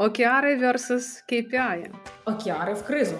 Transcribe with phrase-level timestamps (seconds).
[0.00, 1.90] Океари versus KPI.
[2.24, 3.14] Океари в кризу.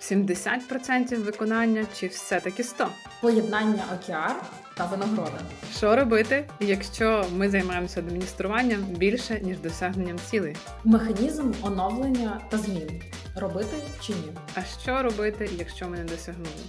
[0.00, 2.86] 70% виконання чи все-таки 100%?
[3.20, 4.36] Поєднання океар
[4.76, 5.38] та винагорода.
[5.76, 10.56] Що робити, якщо ми займаємося адмініструванням більше, ніж досягненням цілей?
[10.84, 13.02] Механізм оновлення та змін.
[13.36, 14.32] Робити чи ні?
[14.54, 16.62] А що робити, якщо ми не досягнули?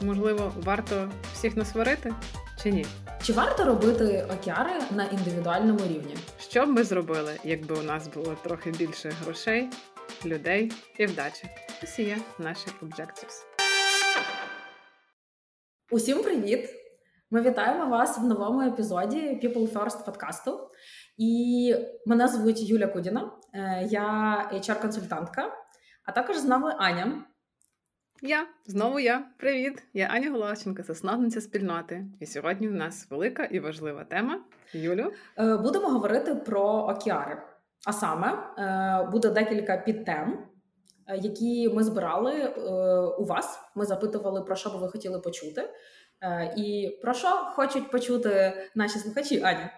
[0.00, 2.12] Можливо, варто всіх насварити
[2.64, 2.86] чи ні?
[3.22, 6.16] Чи варто робити океари на індивідуальному рівні?
[6.40, 9.70] Що б ми зробили, якби у нас було трохи більше грошей,
[10.24, 11.44] людей і вдачі?
[11.82, 13.44] Ось і є наші Objectives.
[15.90, 16.68] Усім привіт!
[17.30, 20.70] Ми вітаємо вас в новому епізоді People First подкасту.
[21.16, 21.74] І
[22.06, 24.02] мене звуть Юля Кудіна, Е, я
[24.52, 25.50] HR-консультантка,
[26.04, 27.24] а також з нами Аня.
[28.22, 29.24] Я знову я.
[29.36, 29.82] Привіт!
[29.94, 32.06] Я Аня Головченко, засновниця спільноти.
[32.20, 34.40] І сьогодні у нас велика і важлива тема.
[34.72, 35.12] Юлю.
[35.38, 37.42] Е, Будемо говорити про океари.
[37.86, 40.38] А саме е, буде декілька підтем,
[41.06, 42.46] е, які ми збирали
[43.18, 43.58] у вас.
[43.74, 45.70] Ми запитували, про що би ви хотіли почути.
[46.56, 49.70] І про що хочуть почути наші слухачі, Аня?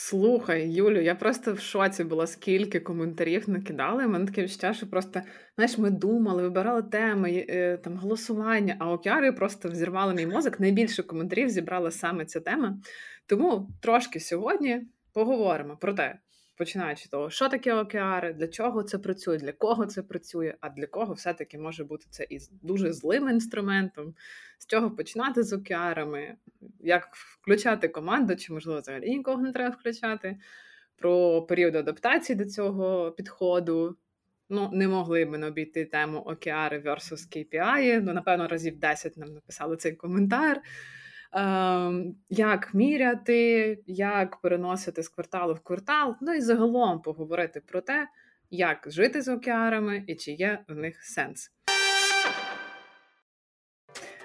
[0.00, 4.06] Слухай, Юлю, я просто в шоці була, скільки коментарів накидали.
[4.06, 5.20] У мене таке відчуття, що просто
[5.54, 10.60] знаєш, ми думали, вибирали теми, е, там голосування, а океари просто взірвали мій мозок.
[10.60, 12.78] Найбільше коментарів зібрала саме ця тема.
[13.26, 14.80] Тому трошки сьогодні
[15.12, 16.18] поговоримо про те,
[16.58, 20.86] починаючи того, що таке океари, для чого це працює, для кого це працює, а для
[20.86, 24.14] кого все-таки може бути це і дуже злим інструментом,
[24.58, 26.36] з чого починати з океарами,
[26.80, 30.38] як включати команду, чи можливо взагалі нікого не треба включати,
[30.96, 33.96] про період адаптації до цього підходу.
[34.50, 38.00] Ну, не могли ми не обійти тему океари versus KPI.
[38.02, 40.62] Ну, напевно, разів 10 нам написали цей коментар.
[41.32, 48.08] Ем, як міряти, як переносити з кварталу в квартал, ну і загалом поговорити про те,
[48.50, 51.50] як жити з океарами і чи є в них сенс.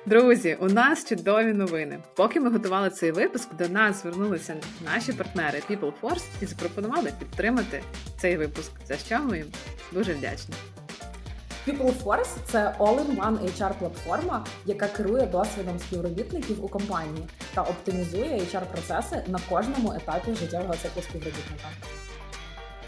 [0.05, 1.99] Друзі, у нас чудові новини.
[2.15, 7.83] Поки ми готували цей випуск, до нас звернулися наші партнери People Force і запропонували підтримати
[8.17, 9.47] цей випуск, за що ми їм
[9.91, 10.55] дуже вдячні.
[11.67, 19.93] PeopleForce– це all-in-one HR-платформа, яка керує досвідом співробітників у компанії та оптимізує HR-процеси на кожному
[19.93, 21.67] етапі життєвого циклу співробітника.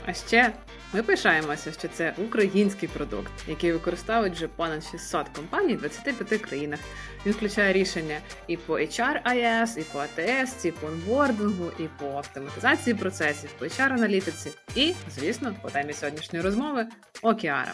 [0.07, 0.53] А ще
[0.93, 6.79] ми пишаємося, що це український продукт, який використовують вже понад 600 компаній в 25 країнах.
[7.25, 8.17] Він включає рішення
[8.47, 14.51] і по HRIS, і по ATS, і по онбордингу, і по автоматизації процесів, по HR-аналітиці,
[14.75, 16.88] і, звісно, по темі сьогоднішньої розмови
[17.21, 17.73] OKR.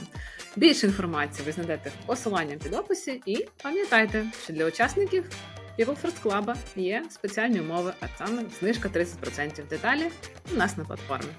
[0.55, 5.25] Більше інформації ви знайдете в посиланні під описі, і пам'ятайте, що для учасників
[5.79, 10.11] People First Club є спеціальні умови, а саме знижка 30% деталі
[10.53, 11.29] у нас на платформі.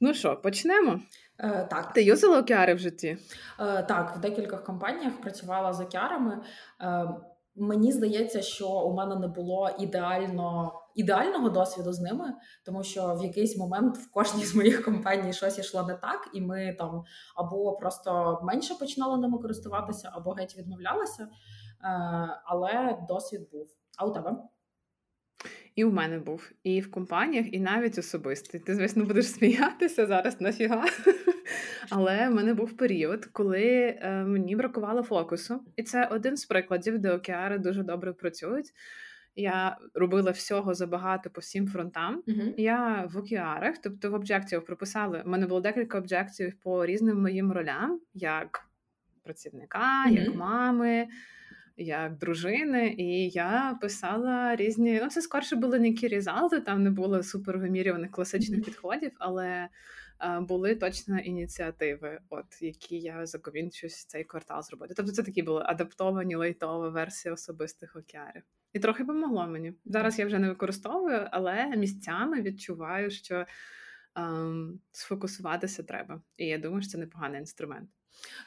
[0.00, 1.00] Ну що, почнемо?
[1.38, 3.18] Е, так, Ти юзала океари в житті?
[3.60, 6.42] е, так, в декількох компаніях працювала з океарами.
[6.80, 7.08] Е,
[7.56, 12.34] мені здається, що у мене не було ідеально ідеального досвіду з ними,
[12.64, 16.40] тому що в якийсь момент в кожній з моїх компаній щось йшло не так, і
[16.40, 21.22] ми там або просто менше починали ними користуватися, або геть відмовлялися.
[21.22, 21.28] Е,
[22.44, 23.66] але досвід був.
[23.98, 24.36] А у тебе?
[25.76, 28.58] І в мене був, і в компаніях, і навіть особисто.
[28.58, 30.84] Ти, звісно, будеш сміятися зараз нафіга.
[31.90, 35.60] Але в мене був період, коли е, мені бракувало фокусу.
[35.76, 38.72] І це один з прикладів, де океари дуже добре працюють.
[39.38, 42.22] Я робила всього забагато по всім фронтам.
[42.26, 42.54] Угу.
[42.56, 45.22] Я в океарах, тобто в об'єктів прописали.
[45.26, 48.68] У мене було декілька об'єктів по різним моїм ролям, як
[49.24, 50.16] працівника, Мгм.
[50.16, 51.06] як мами,
[51.76, 52.94] як дружини.
[52.98, 55.00] І я писала різні.
[55.02, 59.68] Ну, це скорше були не кірізалти, там не було супер вимірюваних класичних підходів, але
[60.20, 64.94] е, були точно ініціативи, от які я закомінчусь цей квартал зробити.
[64.96, 68.42] Тобто це такі були адаптовані лейтова версія особистих океарів.
[68.72, 69.72] І трохи помогло мені.
[69.84, 73.46] Зараз я вже не використовую, але місцями відчуваю, що
[74.14, 76.22] ем, сфокусуватися треба.
[76.36, 77.90] І я думаю, що це непоганий інструмент.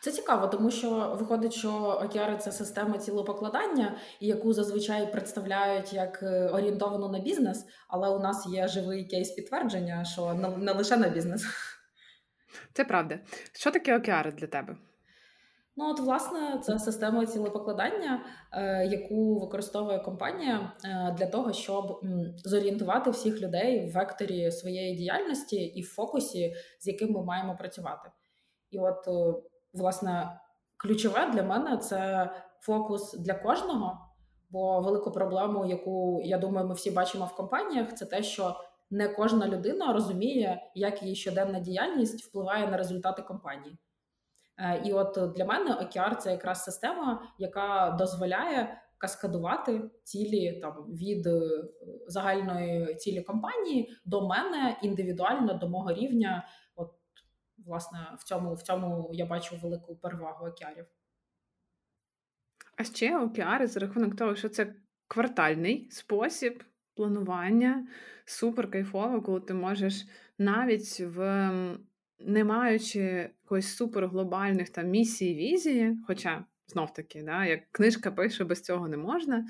[0.02, 1.72] Це цікаво, тому що виходить, що
[2.06, 8.48] океари це система цілопокладання, яку зазвичай представляють як е, орієнтовану на бізнес, але у нас
[8.48, 11.46] є живий кейс підтвердження, що не, лише на бізнес.
[12.74, 13.20] Це правда.
[13.54, 14.76] Що таке океари для тебе?
[15.76, 22.02] Ну, от, власне, це система цілопокладання, е, яку використовує компанія е, для того, щоб
[22.44, 28.10] зорієнтувати всіх людей в векторі своєї діяльності і в фокусі, з яким ми маємо працювати.
[28.72, 29.08] І от,
[29.74, 30.40] власне,
[30.78, 32.30] ключове для мене це
[32.60, 34.06] фокус для кожного.
[34.50, 38.56] Бо велику проблему, яку я думаю, ми всі бачимо в компаніях, це те, що
[38.92, 43.78] не кожна людина розуміє, як її щоденна діяльність впливає на результати компанії.
[44.58, 51.28] Е, і от для мене OKR– це якраз система, яка дозволяє каскадувати цілі там від
[51.28, 51.42] е,
[52.08, 56.48] загальної цілі компанії до мене індивідуально до мого рівня.
[56.76, 56.92] От
[57.70, 60.86] власне в цьому в цьому я бачу велику перевагу океарів.
[62.76, 64.74] А ще океари за рахунок того, що це
[65.08, 66.64] квартальний спосіб
[66.96, 67.88] планування,
[68.26, 70.06] супер кайфово, коли ти можеш
[70.38, 71.52] навіть в
[72.20, 73.00] не маючи
[73.44, 78.98] якоїсь суперглобальних там місій візії, хоча знов таки, да, як книжка пише, без цього не
[78.98, 79.46] можна.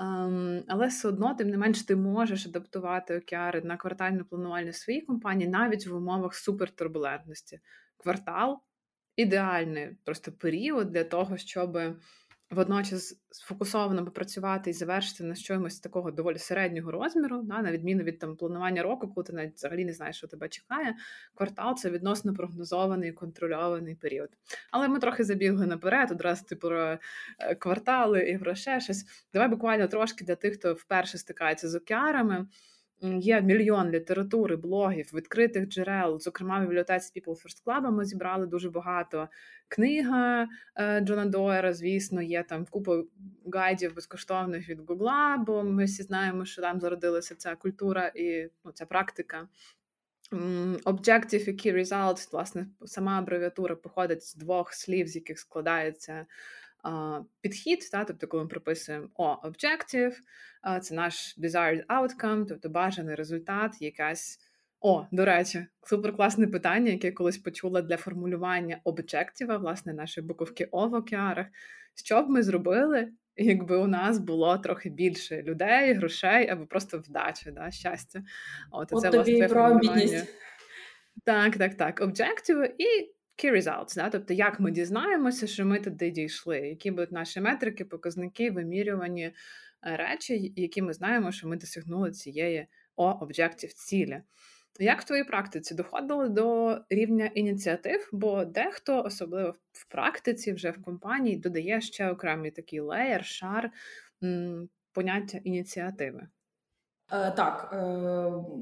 [0.00, 4.72] Um, але все одно, тим не менш, ти можеш адаптувати OKR и на квартальне планування
[4.72, 7.60] своїй компанії навіть в умовах супертурбулентності.
[7.96, 8.60] Квартал
[9.16, 11.78] ідеальний просто період для того, щоб
[12.50, 18.18] водночас сфокусовано попрацювати і завершити на чомусь такого доволі середнього розміру, да, на відміну від
[18.18, 20.94] там планування року, коли ти навіть взагалі не знаєш, що тебе чекає.
[21.34, 24.28] Квартал це відносно прогнозований, контрольований період.
[24.70, 26.98] Але ми трохи забігли наперед, одразу ти про
[27.38, 29.04] е, квартали і про ще щось.
[29.32, 32.46] Давай буквально трошки для тих, хто вперше стикається з океарами.
[33.02, 36.20] Є мільйон літератури, блогів, відкритих джерел.
[36.20, 39.28] Зокрема, в бібліотеці People First Club ми зібрали дуже багато.
[39.68, 43.02] Книга е, Джона Дойера, звісно, є там купа
[43.54, 48.72] гайдів безкоштовних від Гугла, бо ми всі знаємо, що там зародилася ця культура і ну,
[48.72, 49.48] ця практика.
[50.84, 56.26] Objective і Key Results, власне, сама абревіатура походить з двох слів, з яких складається
[57.40, 60.12] підхід, та, тобто, коли ми прописуємо о, objective,
[60.82, 64.38] це наш desired outcome, тобто бажаний результат, якась.
[64.82, 70.68] О, до речі, суперкласне питання, яке я колись почула для формулювання об'єктива, власне, нашої буковки
[70.70, 71.46] О в океарах.
[71.94, 77.50] Що б ми зробили, якби у нас було трохи більше людей, грошей або просто вдачі,
[77.50, 78.22] да, щастя?
[78.70, 80.34] От, От це тобі власне про амбітність.
[81.24, 82.00] Так, так, так.
[82.00, 84.10] Об'єктиви і key results, да?
[84.10, 89.32] тобто як ми дізнаємося, що ми туди дійшли, які будуть наші метрики, показники, вимірювані е,
[89.82, 92.66] речі, які ми знаємо, що ми досягнули цієї
[92.96, 94.22] об'єктів цілі.
[94.78, 98.08] Як в твоїй практиці доходили до рівня ініціатив?
[98.12, 103.70] Бо дехто, особливо в практиці, вже в компанії, додає ще окремий такий леєр, шар
[104.92, 106.28] поняття ініціативи.
[107.12, 107.76] Е, так, е,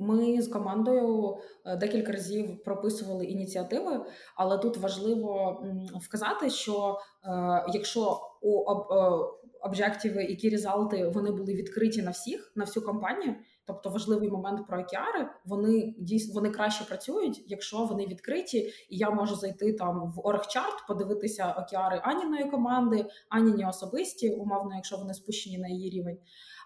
[0.00, 1.36] ми з командою
[1.66, 4.04] е, декілька разів прописували ініціативи,
[4.36, 5.62] але тут важливо
[6.00, 6.98] вказати, що
[7.72, 8.64] якщо у
[9.60, 13.34] об'єктиви і кірізалти вони були відкриті на всіх, на всю компанію,
[13.66, 19.10] тобто важливий момент про океари, вони дійсно вони краще працюють, якщо вони відкриті, і я
[19.10, 25.58] можу зайти там в оргчарт, подивитися океари Аніної команди, Аніні особисті, умовно, якщо вони спущені
[25.58, 26.18] на її рівень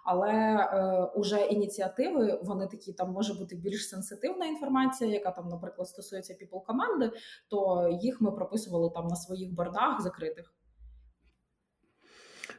[0.04, 5.88] але е, уже ініціативи вони такі там може бути більш сенситивна інформація, яка там, наприклад,
[5.88, 7.10] стосується people команди,
[7.50, 10.54] то їх ми прописували там на своїх бордах закритих.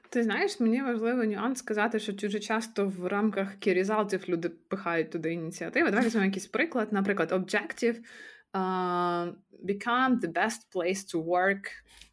[0.09, 5.33] Ти знаєш, мені важливо нюанс сказати, що дуже часто в рамках кірізалтів люди пихають туди
[5.33, 5.89] ініціативи.
[5.89, 7.95] Давай візьмемо якийсь приклад, наприклад, Objective
[8.53, 11.65] uh, become the best place to work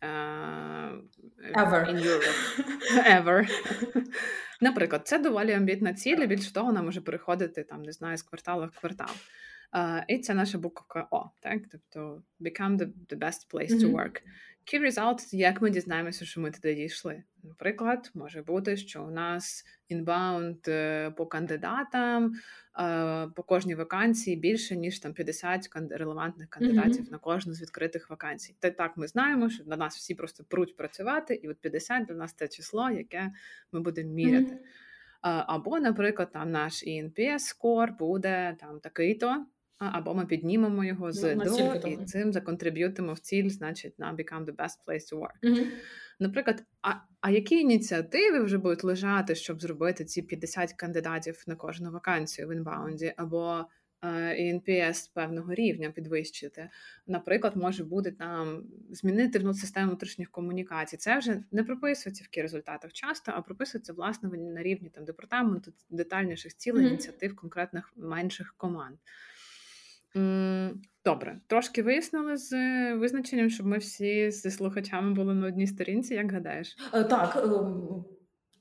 [0.03, 0.91] uh,
[1.55, 1.85] Ever.
[1.91, 2.41] in Europe.
[3.19, 3.47] Ever.
[4.61, 8.67] Наприклад, це доволі амбітна ціль, більше того, вона може переходити там, не знаю, з кварталу
[8.67, 9.11] в квартал.
[9.73, 11.63] Uh, і це наша буква О, так?
[11.73, 13.81] Тобто become the, the best place mm-hmm.
[13.81, 14.23] to work.
[14.67, 17.23] Key result, як ми дізнаємося, що ми туди дійшли.
[17.43, 22.33] Наприклад, може бути, що у нас інбаунд е, по кандидатам
[22.81, 27.13] е, по кожній вакансії більше ніж там 50 релевантних кандидатів mm-hmm.
[27.13, 28.57] на кожну з відкритих вакансій.
[28.59, 32.15] Та так ми знаємо, що на нас всі просто пруть працювати, і от 50 для
[32.15, 33.33] нас те число, яке
[33.73, 34.53] ми будемо міряти.
[34.53, 35.45] Mm-hmm.
[35.47, 39.47] Або, наприклад, там наш ENPS скор буде там такий-то
[39.81, 44.45] або ми піднімемо його з ну, до і цим законтриб'ютимо в ціль, значить, на become
[44.45, 45.41] the best place to work.
[45.43, 45.67] Mm-hmm.
[46.21, 51.91] Наприклад, а а які ініціативи вже будуть лежати, щоб зробити ці 50 кандидатів на кожну
[51.91, 53.65] вакансію в інбаунді, або
[54.37, 56.71] і NPS певного рівня підвищити.
[57.07, 60.97] Наприклад, може бути там змінити ну, систему внутрішніх комунікацій.
[60.97, 65.73] Це вже не прописується в кі результатах часто, а прописується власне на рівні там департаменту
[65.91, 66.89] детальніших цілей, mm-hmm.
[66.89, 68.97] ініціатив конкретних менших команд.
[71.05, 76.15] Добре, трошки вияснили з е, визначенням, щоб ми всі зі слухачами були на одній сторінці,
[76.15, 76.77] як гадаєш?
[76.95, 78.05] Е, так, ем,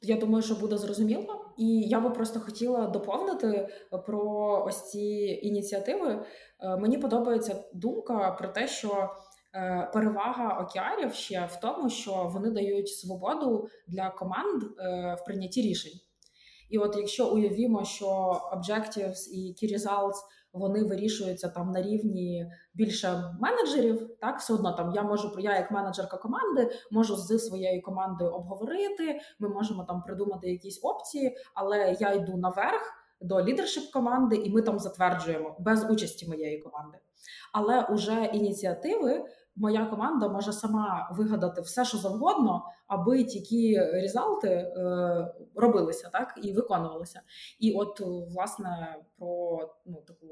[0.01, 1.45] я думаю, що буде зрозуміло.
[1.57, 3.69] І я би просто хотіла доповнити
[4.05, 4.23] про
[4.67, 4.99] ось ці
[5.43, 6.25] ініціативи.
[6.59, 9.09] Е, мені подобається думка про те, що
[9.93, 14.63] перевага океарів ще в тому, що вони дають свободу для команд
[15.17, 15.99] в прийнятті рішень.
[16.69, 18.07] І от якщо уявімо, що
[18.53, 20.15] objectives і key results
[20.53, 24.17] вони вирішуються там на рівні більше менеджерів.
[24.21, 29.19] Так, все одно там я можу я як менеджерка команди можу з своєю командою обговорити.
[29.39, 34.61] Ми можемо там придумати якісь опції, але я йду наверх до лідершип команди, і ми
[34.61, 36.97] там затверджуємо без участі моєї команди.
[37.53, 39.25] Але уже ініціативи
[39.59, 46.53] моя команда може сама вигадати все, що завгодно, аби ті резалти е, робилися так і
[46.53, 47.21] виконувалися.
[47.59, 48.01] І от
[48.33, 50.27] власне про ну таку.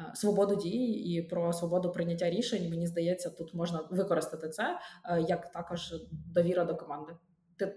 [0.00, 5.20] Е, свободу дії і про свободу прийняття рішень, мені здається, тут можна використати це е,
[5.28, 5.94] як також
[6.34, 7.12] довіра до команди.
[7.58, 7.74] Ти,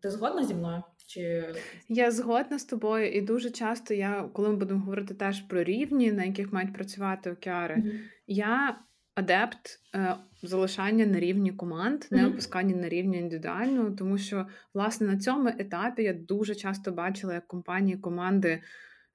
[0.00, 0.82] ти згодна зі мною?
[1.06, 1.54] Чи
[1.88, 6.12] я згодна з тобою, і дуже часто я, коли ми будемо говорити теж про рівні,
[6.12, 7.98] на яких мають працювати океари, mm-hmm.
[8.26, 8.78] я
[9.18, 15.18] адепт е, залишання на рівні команд, не опускання на рівні індивідуального, тому що власне на
[15.18, 18.62] цьому етапі я дуже часто бачила, як компанії команди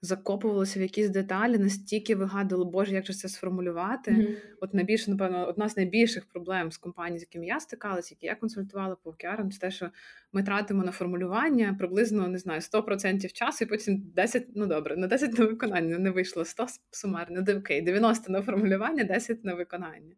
[0.03, 4.11] закопувалися в якісь деталі, настільки вигадували, Боже, як же це сформулювати.
[4.11, 4.35] Mm-hmm.
[4.61, 8.35] От найбільше, напевно, одна з найбільших проблем з компаній, з якими я стикалася, які я
[8.35, 9.89] консультувала по океарам, це те, що
[10.33, 15.07] ми тратимо на формулювання приблизно не знаю 100% часу, і потім 10, ну добре, на
[15.07, 20.15] 10 на виконання не вийшло 100 сумарно, окей, 90 на формулювання, 10 на виконання.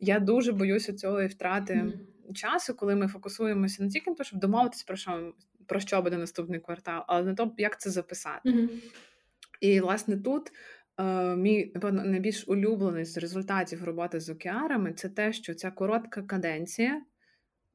[0.00, 2.34] Я дуже боюся цього втрати mm-hmm.
[2.34, 5.32] часу, коли ми фокусуємося не тільки на те, щоб домовитись про що
[5.66, 8.50] про що буде наступний квартал, але на то, як це записати.
[8.50, 8.68] Mm-hmm.
[9.60, 10.52] І, власне, тут
[11.00, 17.02] е, мій найбільш улюблений з результатів роботи з океарами це те, що ця коротка каденція.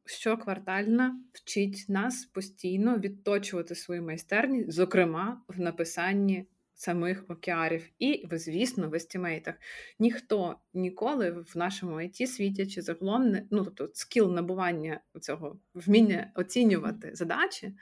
[0.06, 6.48] Щоквартальна вчить нас постійно відточувати свою майстерність, зокрема в написанні
[6.82, 9.56] самих океарів, і, звісно, в естімейтах.
[10.00, 16.32] Ніхто ніколи в нашому it світі чи загалом не ну тобто скіл набування цього вміння
[16.36, 17.74] оцінювати задачі.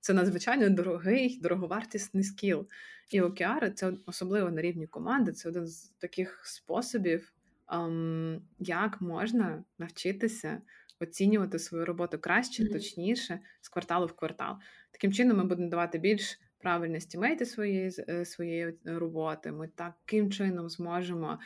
[0.00, 2.68] Це надзвичайно дорогий, дороговартісний скіл.
[3.10, 5.32] І океари це особливо на рівні команди.
[5.32, 7.32] Це один з таких способів,
[7.72, 10.62] ем, як можна навчитися
[11.00, 14.56] оцінювати свою роботу краще, точніше, з кварталу в квартал.
[14.90, 19.52] Таким чином, ми будемо давати більш правильно стімейти своєї е, своєї роботи.
[19.52, 21.38] Ми таким чином зможемо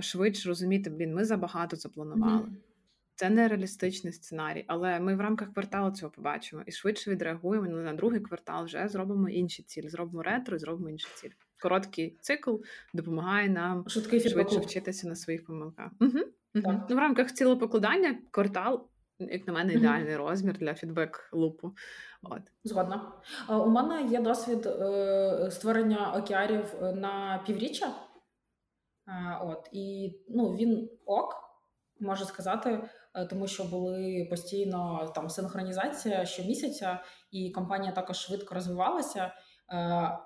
[0.00, 2.42] швидше розуміти, блін, ми забагато запланували.
[2.42, 2.56] Mm-hmm.
[3.14, 7.94] Це не реалістичний сценарій, але ми в рамках кварталу цього побачимо і швидше відреагуємо на
[7.94, 8.64] другий квартал.
[8.64, 11.32] Вже зробимо інші цілі, зробимо ретро, і зробимо інші цілі.
[11.62, 12.54] Короткий цикл
[12.94, 15.92] допомагає нам Шуткий швидше вчитися на своїх помилках.
[16.00, 16.18] Угу,
[16.54, 16.82] угу.
[16.90, 20.28] Ну, в рамках цілопокладання квартал як на мене, ідеальний mm-hmm.
[20.28, 21.72] розмір для фідбек-лупу.
[22.22, 22.42] От.
[22.64, 23.12] Згодна.
[23.48, 27.94] У мене є досвід е, створення океарів е, на півріччя.
[29.40, 31.34] От, І ну, він ок,
[32.00, 39.32] можу сказати, е, тому що були постійно там синхронізація щомісяця, і компанія також швидко розвивалася,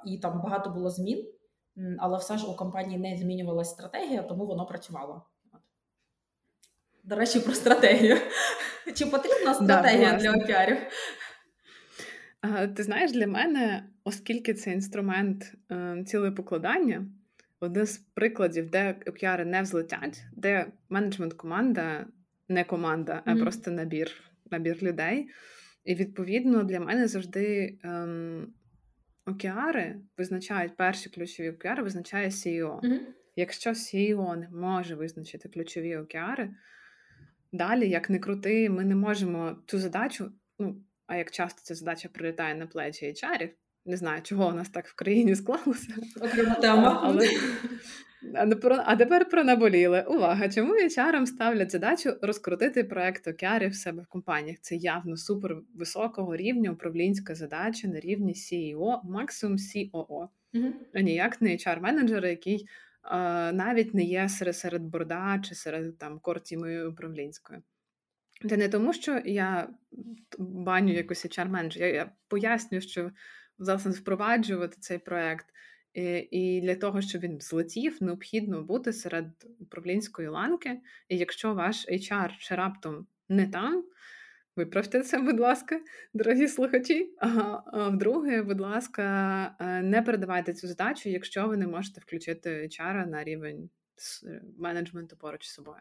[0.06, 1.32] і там багато було змін,
[1.98, 5.26] але все ж у компанії не змінювалася стратегія, тому воно працювало.
[7.04, 8.18] До речі, про стратегію.
[8.94, 10.76] Чи потрібна стратегія да, для океарів?
[12.76, 17.06] Ти знаєш, для мене, оскільки це інструмент е, цілепокладання,
[17.60, 22.06] один з прикладів, де океари не взлетять, де менеджмент команда
[22.48, 23.40] не команда, mm-hmm.
[23.40, 24.10] а просто набір
[24.50, 25.28] набір людей.
[25.84, 28.54] І відповідно для мене завжди ем,
[29.26, 32.80] океари визначають перші ключові океари, визначає CEO.
[32.80, 32.98] Mm-hmm.
[33.36, 36.50] Якщо CEO не може визначити ключові океари,
[37.52, 40.32] Далі, як не крути, ми не можемо цю задачу.
[40.58, 43.50] Ну, а як часто ця задача прилітає на плечі HR,
[43.86, 45.94] не знаю, чого у нас так в країні склалося.
[46.20, 47.00] Окрема тема.
[47.04, 47.28] Але...
[48.86, 50.02] А тепер про наболіле.
[50.02, 50.48] Увага!
[50.48, 54.56] Чому HR ставлять задачу розкрутити проект океарів в себе в компаніях?
[54.60, 60.28] Це явно супер високого рівня управлінська задача на рівні CEO, максимум COO.
[60.54, 60.72] Угу.
[60.94, 62.68] А ніяк не HR-менеджер, який
[63.52, 67.60] навіть не є серед серед борда чи серед там кортіми управлінської.
[68.48, 69.68] Це не тому, що я
[70.38, 73.10] баню якусь hr менеджер я, я пояснюю, що
[73.58, 75.46] власне впроваджувати цей проект.
[75.94, 79.26] І, і для того, щоб він злетів, необхідно бути серед
[79.60, 80.80] управлінської ланки.
[81.08, 83.84] І якщо ваш HR ще раптом не там,
[84.56, 85.80] Виправте це, будь ласка,
[86.14, 87.14] дорогі слухачі.
[87.20, 89.02] А вдруге, будь ласка,
[89.60, 93.70] е, не передавайте цю задачу, якщо ви не можете включити HR на рівень
[94.26, 95.78] е, менеджменту поруч з собою.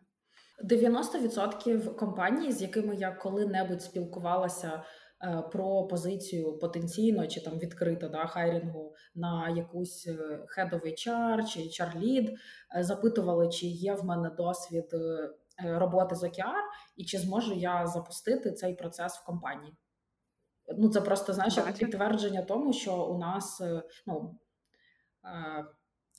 [0.63, 4.84] 90% компаній, з якими я коли-небудь спілкувалася
[5.24, 10.08] е, про позицію потенційно чи там відкрито да, хайрінгу на якусь
[10.58, 12.34] head of HR чи HR lead,
[12.84, 14.86] запитували, чи є в мене досвід
[15.65, 16.62] роботи з OKR
[16.96, 19.77] і чи зможу я запустити цей процес в компанії.
[20.77, 23.62] Ну це просто знаєш підтвердження тому, що у нас
[24.08, 24.39] ну.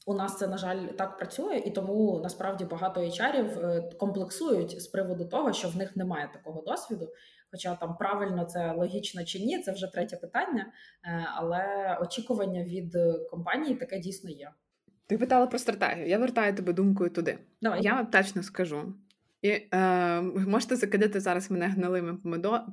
[0.07, 5.25] У нас це на жаль так працює, і тому насправді багато HR комплексують з приводу
[5.25, 7.09] того, що в них немає такого досвіду.
[7.51, 10.73] Хоча там правильно це логічно чи ні, це вже третє питання.
[11.35, 12.97] Але очікування від
[13.31, 14.51] компанії таке дійсно є.
[15.07, 16.09] Ти питала про стратегію.
[16.09, 17.39] Я вертаю тебе думкою туди.
[17.61, 17.83] Давай.
[17.83, 18.95] Я точно скажу.
[19.43, 22.19] І е, Можете закидати зараз мене гнилими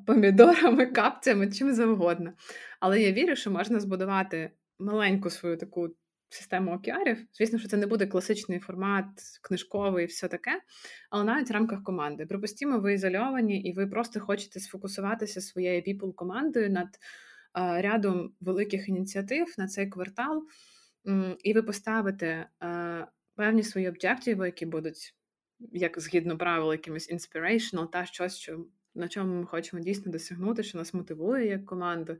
[0.07, 2.33] помідорами, капцями, чим завгодно.
[2.79, 5.89] Але я вірю, що можна збудувати маленьку свою таку
[6.29, 7.17] систему океарів.
[7.33, 9.05] Звісно, що це не буде класичний формат,
[9.41, 10.61] книжковий і все таке,
[11.09, 12.25] але навіть в рамках команди.
[12.25, 18.89] Припустімо, ви ізольовані, і ви просто хочете сфокусуватися своєю people командою над е, рядом великих
[18.89, 20.43] ініціатив на цей квартал
[21.43, 25.15] і ви поставите е, певні свої об'єктиви, які будуть
[25.59, 30.77] як згідно правил, якимось inspirational, та щось, що на чому ми хочемо дійсно досягнути, що
[30.77, 32.17] нас мотивує як команду.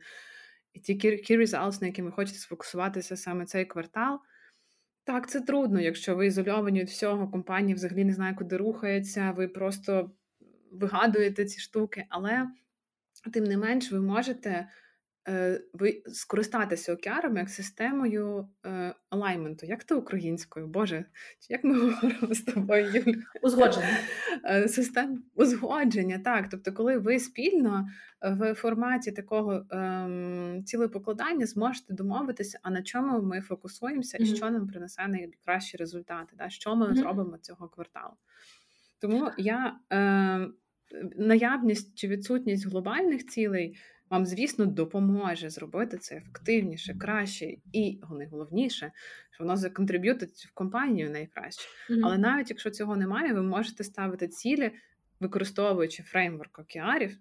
[0.74, 4.20] І ті key results, на які ви хочете сфокусуватися саме цей квартал.
[5.04, 9.48] Так, це трудно, якщо ви ізольовані від всього, компанія взагалі не знає, куди рухається, ви
[9.48, 10.12] просто
[10.72, 12.48] вигадуєте ці штуки, але
[13.34, 14.68] тим не менш ви можете
[15.74, 19.66] ви скористатися океарами як системою е, алайменту.
[19.66, 20.68] Як це українською?
[20.68, 21.06] Боже,
[21.50, 23.14] як ми говоримо з тобою, Юль?
[23.42, 23.98] Узгодження.
[24.46, 26.50] Е, систем узгодження, так.
[26.52, 27.88] Тобто, коли ви спільно
[28.22, 34.36] в форматі такого ем, цілепокладання зможете домовитися, а на чому ми фокусуємося і mm-hmm.
[34.36, 36.50] що нам принесе найкращі результати, да?
[36.50, 36.96] що ми mm-hmm.
[36.96, 38.14] зробимо цього кварталу.
[39.00, 40.48] Тому я е,
[41.18, 43.78] наявність чи відсутність глобальних цілей
[44.10, 48.92] вам, звісно, допоможе зробити це ефективніше, краще і найголовніше,
[49.32, 51.70] що воно законтриб'ютить в компанію найкраще.
[51.90, 52.00] Mm-hmm.
[52.04, 54.72] Але навіть якщо цього немає, ви можете ставити цілі,
[55.20, 57.18] використовуючи фреймворк океарів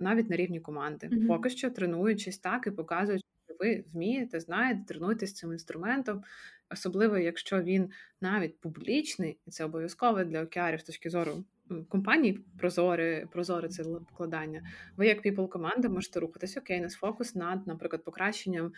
[0.00, 1.26] навіть на рівні команди, mm-hmm.
[1.26, 6.22] поки що тренуючись так і показуючи, що ви вмієте, знаєте, тренуєтесь цим інструментом.
[6.70, 11.44] Особливо, якщо він навіть публічний, і це обов'язково для океарів з точки зору
[11.88, 14.62] компаній прозоре, прозоре це вкладання.
[14.96, 18.72] Ви, як people команда, можете рухатися окей, нас фокус над, наприклад, покращенням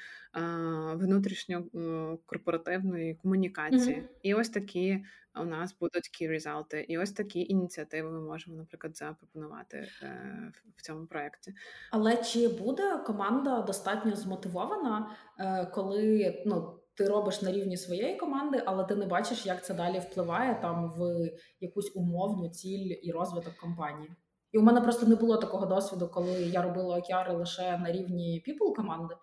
[0.95, 3.97] внутрішньокорпоративної комунікації.
[3.97, 4.09] Mm-hmm.
[4.23, 5.05] І ось такі
[5.41, 6.85] у нас будуть key результати.
[6.89, 11.55] І ось такі ініціативи ми можемо, наприклад, запропонувати е, в цьому проєкті.
[11.91, 18.63] Але чи буде команда достатньо змотивована, е, коли ну ти робиш на рівні своєї команди,
[18.67, 23.57] але ти не бачиш, як це далі впливає там в якусь умовну ціль і розвиток
[23.57, 24.11] компанії.
[24.53, 28.45] І у мене просто не було такого досвіду, коли я робила океари лише на рівні
[28.49, 29.15] people команди.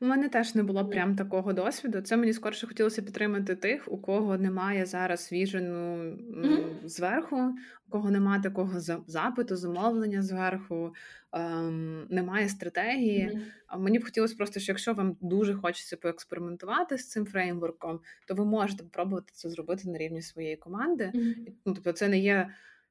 [0.00, 2.00] У мене теж не було прям такого досвіду.
[2.00, 6.88] Це мені скорше хотілося підтримати тих, у кого немає зараз віжену mm-hmm.
[6.88, 7.54] зверху,
[7.88, 10.94] у кого немає такого запиту, замовлення зверху,
[11.32, 13.42] ем, немає стратегії.
[13.70, 13.78] Mm-hmm.
[13.78, 18.44] Мені б хотілося просто, що якщо вам дуже хочеться поекспериментувати з цим фреймворком, то ви
[18.44, 21.12] можете спробувати це зробити на рівні своєї команди.
[21.14, 21.34] Mm-hmm.
[21.66, 22.48] Ну, Тобто, це не є.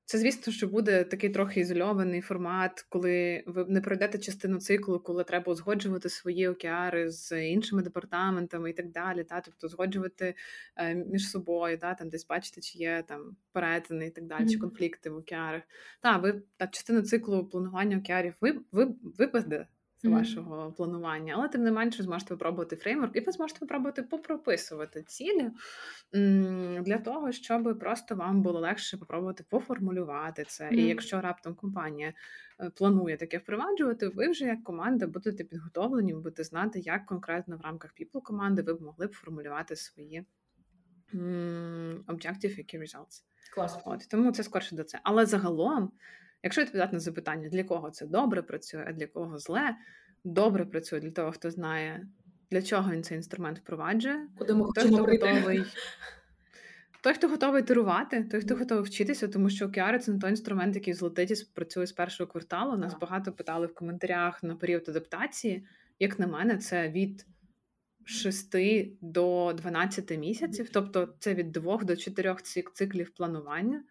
[0.07, 5.23] Це, звісно, що буде такий трохи ізольований формат, коли ви не пройдете частину циклу, коли
[5.23, 9.23] треба узгоджувати свої океари з іншими департаментами і так далі.
[9.23, 9.41] Та?
[9.41, 10.35] Тобто узгоджувати
[10.75, 11.93] е, між собою, та?
[11.93, 14.51] там десь бачите, чи є там перетини і так далі, mm-hmm.
[14.51, 15.63] чи конфлікти в океарах.
[16.01, 19.67] Та, ви та частину циклу планування океарів ви, ви випаде
[20.05, 25.03] з вашого планування, але тим не менше зможете випробувати фреймворк, і ви зможете випробувати попрописувати
[25.03, 25.51] цілі
[26.81, 30.69] для того, щоб просто вам було легше попробувати поформулювати це.
[30.69, 30.73] Mm.
[30.73, 32.13] І якщо раптом компанія
[32.59, 37.61] е, планує таке впроваджувати, ви вже як команда будете підготовлені, будете знати, як конкретно в
[37.61, 40.25] рамках people команди ви б могли б формулювати свої
[42.07, 43.23] objective які results.
[43.53, 43.79] Клас.
[43.85, 44.99] От тому це скорше до це.
[45.03, 45.91] Але загалом.
[46.45, 49.75] Якщо відповідати на запитання, для кого це добре працює, а для кого зле,
[50.23, 52.07] добре працює для того, хто знає,
[52.51, 55.33] для чого він цей інструмент впроваджує, Куди ми той, хто прийти.
[55.33, 55.63] готовий.
[57.01, 60.75] Той, хто готовий терувати, той, хто готовий вчитися, тому що океари це не той інструмент,
[60.75, 62.77] який злетить працює з першого кварталу.
[62.77, 65.65] Нас багато питали в коментарях на період адаптації.
[65.99, 67.25] Як на мене, це від
[68.05, 68.55] 6
[69.01, 72.35] до 12 місяців, тобто це від 2 до 4
[72.73, 73.83] циклів планування.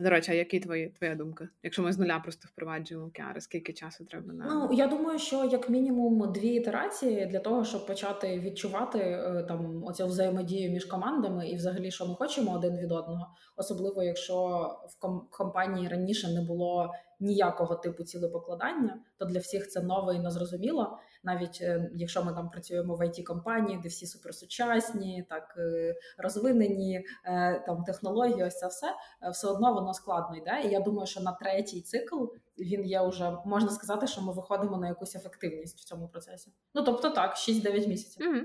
[0.00, 1.48] До речі, а які твої твоя думка?
[1.62, 5.44] Якщо ми з нуля просто впроваджуємо океари, скільки часу треба на ну я думаю, що
[5.44, 11.48] як мінімум дві ітерації для того, щоб почати відчувати е, там оцю взаємодію між командами
[11.48, 16.92] і, взагалі, що ми хочемо один від одного, особливо якщо в компанії раніше не було
[17.20, 20.98] ніякого типу цілепокладання, то для всіх це нове і незрозуміло.
[21.24, 27.06] Навіть е, якщо ми там працюємо в it компанії, де всі суперсучасні, так е, розвинені
[27.24, 28.86] е, там технології, ось це все
[29.32, 30.62] все одно воно складно йде.
[30.64, 32.24] І я думаю, що на третій цикл
[32.58, 36.52] він є вже можна сказати, що ми виходимо на якусь ефективність в цьому процесі.
[36.74, 38.26] Ну тобто, так, 6-9 місяців.
[38.26, 38.44] Mm-hmm.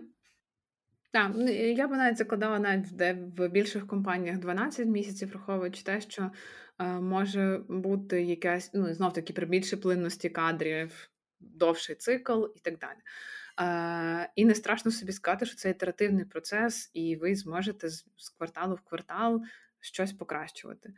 [1.12, 6.02] Так, ну, я би навіть закладала навіть де в більших компаніях 12 місяців, враховуючи те,
[6.02, 6.32] що
[6.80, 11.10] е, може бути якась, ну знов таки при більшій плинності кадрів,
[11.40, 12.98] довший цикл і так далі.
[13.60, 18.30] Е, І не страшно собі сказати, що це ітеративний процес, і ви зможете з, з
[18.30, 19.42] кварталу в квартал
[19.80, 20.94] щось покращувати.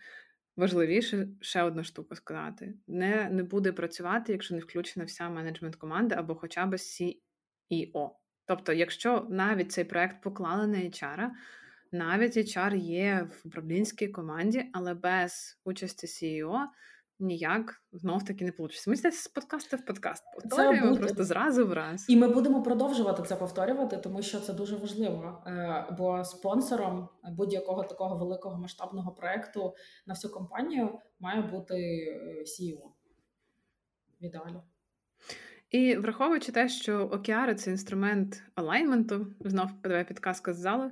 [0.58, 6.15] Важливіше ще одну штуку сказати: не не буде працювати, якщо не включена вся менеджмент команда
[6.15, 8.10] або хоча б CEO.
[8.45, 11.30] Тобто, якщо навіть цей проект поклали на HR,
[11.91, 16.65] навіть HR є в управлінській команді, але без участі CEO
[17.19, 18.75] ніяк знов таки не вийде.
[18.88, 20.99] Ми здається, з подкасту в подкаст повторюємо буде...
[20.99, 22.05] просто зразу в раз.
[22.10, 25.43] І ми будемо продовжувати це повторювати, тому що це дуже важливо.
[25.47, 29.75] Е, бо спонсором будь-якого такого великого масштабного проекту
[30.08, 32.91] на всю компанію має бути е, CEO.
[34.21, 34.62] В ідеалі.
[35.71, 40.91] І враховуючи те, що океари це інструмент алайнменту, знов подавай підказка з залу.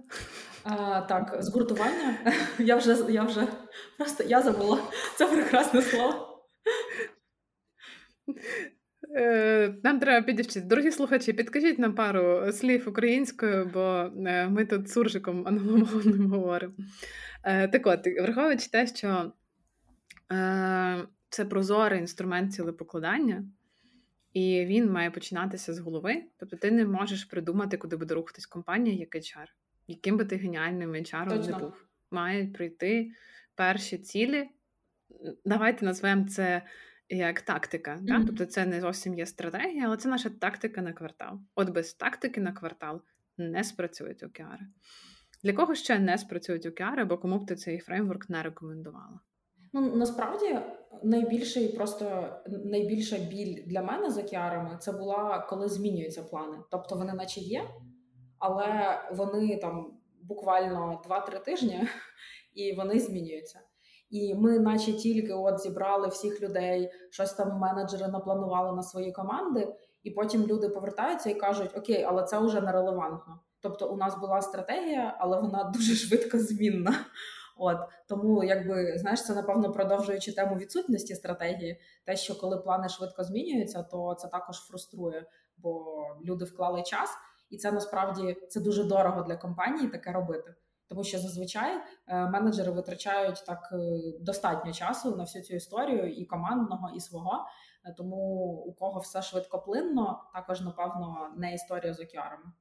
[0.69, 2.17] А, Так, згуртування.
[2.60, 3.47] Я вже я вже
[3.97, 4.80] просто я забула
[5.17, 6.43] це прекрасне слово.
[9.17, 10.62] Е, нам треба підівчити.
[10.62, 16.73] Дорогі слухачі, підкажіть нам пару слів українською, бо е, ми тут суржиком англомовним говоримо.
[17.43, 19.32] Е, так от, враховуючи те, що
[21.30, 23.43] це прозорий інструмент цілепокладання,
[24.34, 26.23] і він має починатися з голови.
[26.38, 29.47] Тобто ти не можеш придумати, куди буде рухатись компанія, як HR.
[29.88, 31.86] Яким би ти геніальним HR не був.
[32.12, 33.12] Мають прийти
[33.56, 34.50] перші цілі.
[35.45, 36.62] Давайте назвемо це
[37.10, 37.91] як тактика.
[37.91, 38.06] Mm-hmm.
[38.06, 38.23] Да?
[38.28, 41.39] Тобто це не зовсім є стратегія, але це наша тактика на квартал.
[41.56, 43.02] От без тактики на квартал
[43.38, 44.67] не спрацюють океари.
[45.43, 49.19] Для кого ще не спрацюють океари, або кому б ти цей фреймворк не рекомендувала?
[49.73, 50.60] Ну насправді
[51.04, 56.58] найбільший просто найбільша біль для мене з океарами це була коли змінюються плани.
[56.71, 57.63] Тобто вони, наче є,
[58.39, 61.88] але вони там буквально 2-3 тижні
[62.54, 63.60] і вони змінюються.
[64.10, 69.76] І ми, наче тільки от зібрали всіх людей, щось там менеджери напланували на свої команди,
[70.04, 73.39] і потім люди повертаються і кажуть: Окей, але це вже нерелевантно.
[73.62, 76.93] Тобто, у нас була стратегія, але вона дуже швидко змінна.
[77.58, 83.23] От тому, якби знаєш, це напевно продовжуючи тему відсутності стратегії, те, що коли плани швидко
[83.23, 85.26] змінюються, то це також фруструє,
[85.58, 85.86] бо
[86.26, 87.10] люди вклали час,
[87.50, 90.56] і це насправді це дуже дорого для компанії таке робити.
[90.90, 93.78] Тому що зазвичай е, менеджери витрачають так е,
[94.22, 97.46] достатньо часу на всю цю історію і командного, і свого.
[97.86, 98.16] Е, тому
[98.68, 102.52] у кого все швидкоплинно, також напевно не історія з океарами.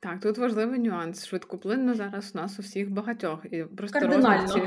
[0.00, 1.26] Так, тут важливий нюанс.
[1.26, 3.44] Швидкоплинно зараз у нас у всіх багатьох.
[3.44, 4.66] І просто Кардинально.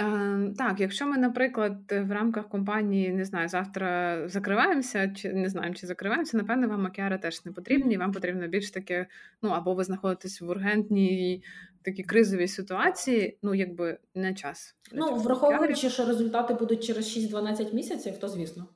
[0.00, 5.74] Ем, так, якщо ми, наприклад, в рамках компанії не знаю, завтра закриваємося, чи не знаємо,
[5.74, 7.96] чи закриваємося, напевно, вам макіари теж не потрібні.
[7.96, 9.06] Вам потрібно більш таке,
[9.42, 11.42] ну або ви знаходитесь в ургентній
[11.82, 14.76] такій кризовій ситуації, ну якби не час.
[14.92, 18.66] Ну, враховуючи, що результати будуть через 6-12 місяців, то звісно.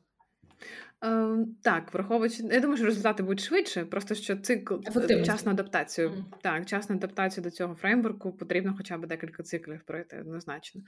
[1.05, 4.75] Е, так, враховуючи, я думаю, що результати будуть швидше, просто що цикл
[5.25, 6.09] час на адаптацію.
[6.09, 6.23] Mm.
[6.43, 10.81] Так, час на адаптацію до цього фреймворку потрібно хоча б декілька циклів пройти однозначно.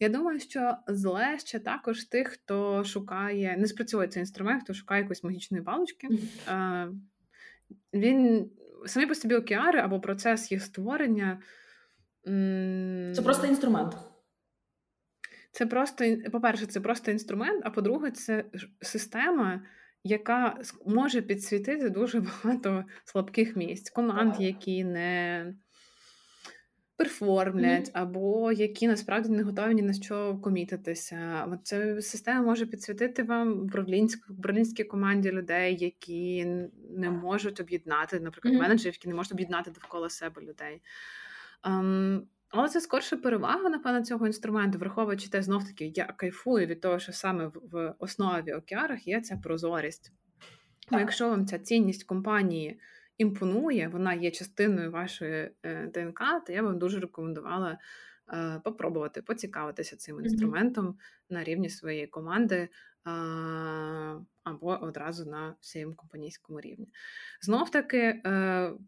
[0.00, 5.02] Я думаю, що зле ще також тих, хто шукає, не спрацьовує цей інструмент, хто шукає
[5.02, 6.08] якоїсь магічної палички.
[6.08, 6.18] Mm.
[6.48, 6.92] Е,
[7.94, 8.50] він
[8.86, 11.42] самі по собі океари або процес їх створення.
[13.14, 13.96] Це просто інструмент.
[15.54, 18.44] Це просто по-перше, це просто інструмент, а по-друге, це
[18.80, 19.60] система,
[20.04, 25.54] яка може підсвітити дуже багато слабких місць, команд, які не
[26.96, 28.02] перформлять, mm-hmm.
[28.02, 31.48] або які насправді не готові ні на що комітитися.
[31.62, 33.70] Ця система може підсвітити вам
[34.30, 36.46] управлінській команді людей, які
[36.90, 38.58] не можуть об'єднати, наприклад, mm-hmm.
[38.58, 40.82] менеджерів, які не можуть об'єднати довкола себе людей.
[41.64, 42.20] Um,
[42.56, 46.98] але це скорше перевага, напевно, цього інструменту, враховуючи те, знов таки, я кайфую від того,
[46.98, 50.12] що саме в основі океарах є ця прозорість.
[50.90, 52.80] Ну, Якщо вам ця цінність компанії
[53.18, 57.78] імпонує, вона є частиною вашої е, ДНК, то я вам дуже рекомендувала
[58.32, 61.30] е, попробувати поцікавитися цим інструментом mm-hmm.
[61.30, 62.68] на рівні своєї команди.
[63.06, 63.10] Е,
[64.44, 66.88] або одразу на всім компанійському рівні.
[67.40, 68.22] Знов таки,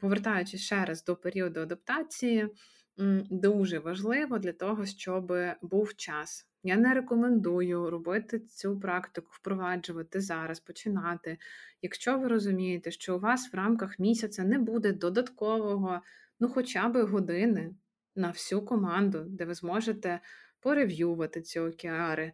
[0.01, 2.49] повертаючись ще раз до періоду адаптації,
[3.31, 5.33] дуже важливо для того, щоб
[5.63, 6.47] був час.
[6.63, 11.39] Я не рекомендую робити цю практику, впроваджувати зараз, починати.
[11.83, 16.01] Якщо ви розумієте, що у вас в рамках місяця не буде додаткового,
[16.41, 17.75] ну хоча б години
[18.17, 20.21] на всю команду, де ви зможете
[20.61, 22.33] порев'ювати ці океари,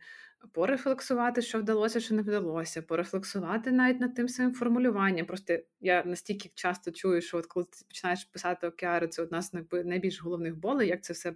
[0.52, 5.26] порефлексувати, що вдалося, що не вдалося, порефлексувати навіть над тим самим формулюванням.
[5.26, 9.52] Просто я настільки часто чую, що от коли ти починаєш писати океари, це одна з
[9.72, 11.34] найбільш головних болей, як це все.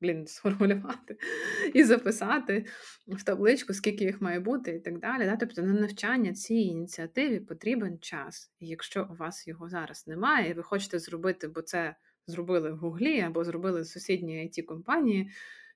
[0.00, 1.16] Блін, сформулювати
[1.74, 2.66] і записати
[3.06, 5.24] в табличку, скільки їх має бути, і так далі.
[5.24, 5.36] Да?
[5.36, 8.52] Тобто на навчання цій ініціативі потрібен час.
[8.60, 11.94] І якщо у вас його зараз немає, і ви хочете зробити, бо це
[12.26, 15.30] зробили в Гуглі або зробили в сусідній it компанії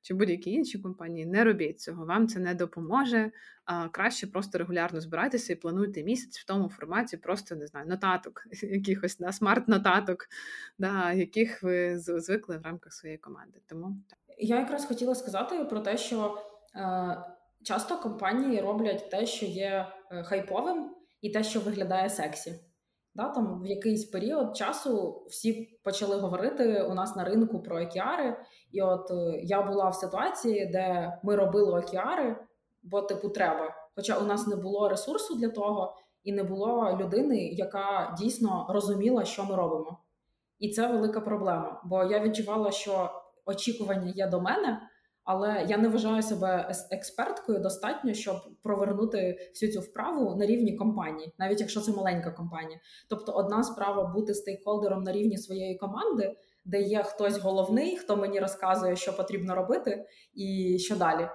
[0.06, 2.06] чи будь-які інші компанії, не робіть цього.
[2.06, 3.30] Вам це не допоможе.
[3.64, 8.42] А Краще просто регулярно збирайтеся і плануйте місяць в тому форматі, просто не знаю, нотаток,
[8.62, 10.28] якихось да, смарт-нотаток,
[10.78, 13.60] да, яких ви звикли в рамках своєї команди.
[13.66, 14.18] Тому так.
[14.38, 16.38] я якраз хотіла сказати про те, що
[16.76, 17.16] е,
[17.62, 20.90] часто компанії роблять те, що є е, хайповим,
[21.20, 22.54] і те, що виглядає сексі.
[23.16, 28.36] Да, там в якийсь період часу всі почали говорити у нас на ринку про океари.
[28.72, 32.36] І от е, я була в ситуації, де ми робили океари,
[32.82, 33.74] бо типу треба.
[33.94, 39.24] Хоча у нас не було ресурсу для того, і не було людини, яка дійсно розуміла,
[39.24, 39.98] що ми робимо.
[40.58, 41.82] І це велика проблема.
[41.84, 43.10] Бо я відчувала, що
[43.46, 44.80] очікування є до мене,
[45.26, 51.34] але я не вважаю себе експерткою достатньо, щоб провернути всю цю вправу на рівні компанії,
[51.38, 52.80] навіть якщо це маленька компанія.
[53.08, 58.40] Тобто, одна справа бути стейкхолдером на рівні своєї команди, де є хтось головний, хто мені
[58.40, 61.28] розказує, що потрібно робити, і що далі.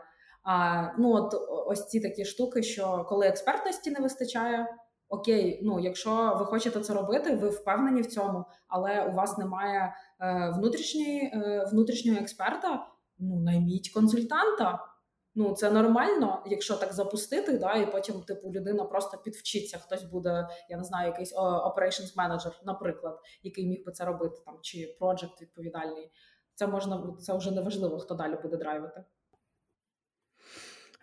[0.44, 1.34] А ну от
[1.68, 4.68] ось ці такі штуки, що коли експертності не вистачає.
[5.10, 9.94] Окей, ну якщо ви хочете це робити, ви впевнені в цьому, але у вас немає
[10.22, 12.88] е, внутрішньої е, внутрішнього експерта,
[13.22, 14.88] ну найміть консультанта.
[15.36, 19.78] Ну, це нормально, якщо так запустити, да, і потім, типу, людина просто підвчиться.
[19.78, 24.60] Хтось буде, я не знаю, якийсь operations manager, наприклад, який міг би це робити, там
[24.62, 26.12] чи project відповідальний.
[26.56, 29.04] Це можна, це вже не важливо, хто далі буде драйвити.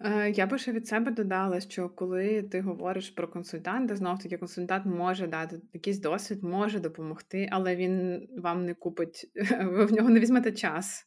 [0.01, 4.39] Е, я би ще від себе додала, що коли ти говориш про консультанта, знов таки
[4.39, 9.31] консультант може дати якийсь досвід, може допомогти, але він вам не купить,
[9.63, 11.05] ви в нього не візьмете час.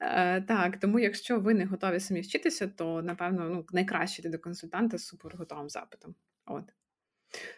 [0.00, 4.38] Е, так, тому якщо ви не готові самі вчитися, то напевно ну, найкраще йти до
[4.38, 6.14] консультанта з супер готовим запитом.
[6.46, 6.64] От.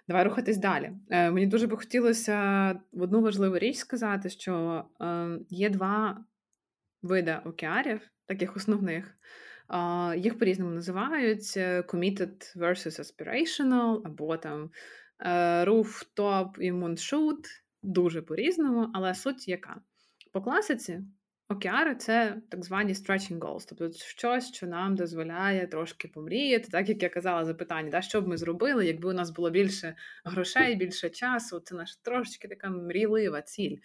[0.09, 0.93] Давай рухатись далі.
[1.11, 6.25] Е, Мені дуже би хотілося одну важливу річ сказати, що е, є два
[7.03, 9.17] види океарів, таких основних.
[9.71, 14.71] Е, їх по-різному називають: committed versus aspirational, або там
[15.21, 17.45] е, rooftop і moonshoot,
[17.83, 19.81] дуже по-різному, але суть яка?
[20.33, 21.03] По класиці
[21.53, 27.03] Океари це так звані stretching goals, тобто щось, що нам дозволяє трошки помріяти, так як
[27.03, 31.11] я казала запитання, да, що б ми зробили, якби у нас було більше грошей, більше
[31.11, 31.61] часу.
[31.61, 33.77] Це наша трошечки така мрійлива ціль.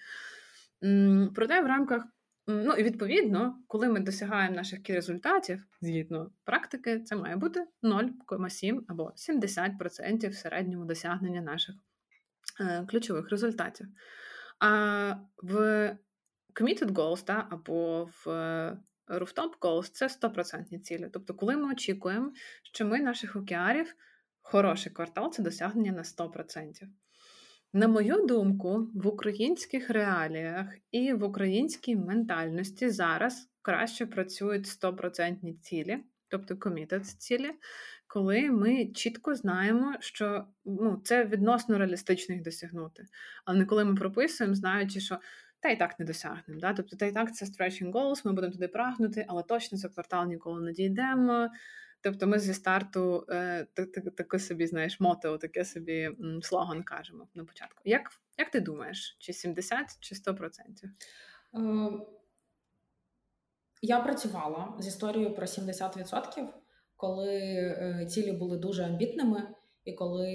[1.36, 2.04] Проте в рамках,
[2.48, 9.14] ну і відповідно, коли ми досягаємо наших результатів згідно практики, це має бути 0,7 або
[9.16, 11.76] 70% в середньому досягнення наших
[12.62, 13.88] е, ключових результатів.
[14.60, 15.98] А в
[16.62, 21.10] committed goals, та, або в е, rooftop goals– це 100% цілі.
[21.14, 22.32] Тобто, коли ми очікуємо,
[22.64, 23.96] що ми наших океарів
[24.42, 26.88] хороший квартал це досягнення на 100%.
[27.74, 35.98] На мою думку, в українських реаліях і в українській ментальності зараз краще працюють 100% цілі,
[36.28, 37.52] тобто committed цілі,
[38.08, 43.06] коли ми чітко знаємо, що ну, це відносно реалістично їх досягнути.
[43.46, 45.18] Але не коли ми прописуємо, знаючи, що
[45.60, 46.60] та й так не досягнемо.
[46.60, 46.74] Да?
[46.74, 50.28] Тобто, та й так це stretching goals, ми будемо туди прагнути, але точно за квартал
[50.28, 51.50] ніколи не дійдемо.
[52.02, 53.68] Тобто ми зі старту е,
[54.18, 57.82] таке собі, знаєш, мото, таке собі слоган кажемо на початку.
[57.86, 60.50] Як як ти думаєш, чи 70, чи 100%?
[61.54, 61.92] Е,
[63.82, 66.48] я працювала з історією про 70%,
[66.96, 69.48] коли е, цілі були дуже амбітними,
[69.88, 70.32] і коли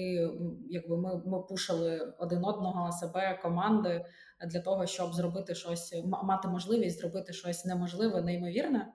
[0.69, 4.05] якби ми ми пушили один одного себе команди
[4.47, 8.93] для того, щоб зробити щось, мати можливість зробити щось неможливе, неймовірне.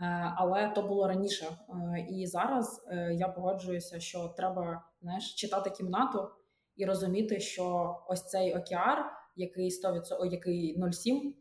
[0.00, 5.70] Е, але то було раніше, е, і зараз е, я погоджуюся, що треба знаєш, читати
[5.70, 6.28] кімнату
[6.76, 11.34] і розуміти, що ось цей океар, який 100%, який 0,7,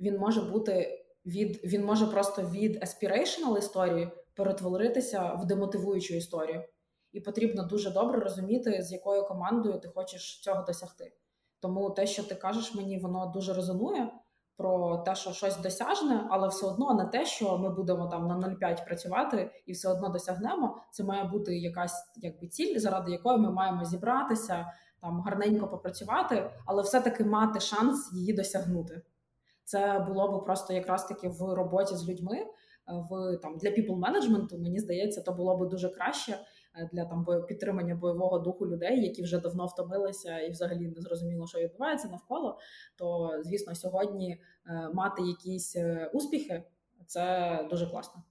[0.00, 6.64] він може бути від він може просто від aspirational історії перетворитися в демотивуючу історію,
[7.12, 11.12] і потрібно дуже добре розуміти, з якою командою ти хочеш цього досягти.
[11.60, 14.12] Тому те, що ти кажеш мені, воно дуже резонує.
[14.56, 18.34] про те, що щось досяжне, але все одно не те, що ми будемо там на
[18.34, 20.76] 0,5 працювати і все одно досягнемо.
[20.90, 24.66] Це має бути якась якби ціль, заради якої ми маємо зібратися,
[25.00, 29.02] там гарненько попрацювати, але все-таки мати шанс її досягнути.
[29.64, 32.46] Це було б просто якраз таки в роботі з людьми.
[33.10, 36.38] В там для people менеджменту мені здається, то було б дуже краще
[36.92, 41.58] для там підтримання бойового духу людей, які вже давно втомилися і взагалі не зрозуміло, що
[41.58, 42.58] відбувається навколо.
[42.98, 44.32] То звісно, сьогодні
[44.66, 45.76] е, мати якісь
[46.12, 46.62] успіхи
[47.06, 48.22] це дуже класно.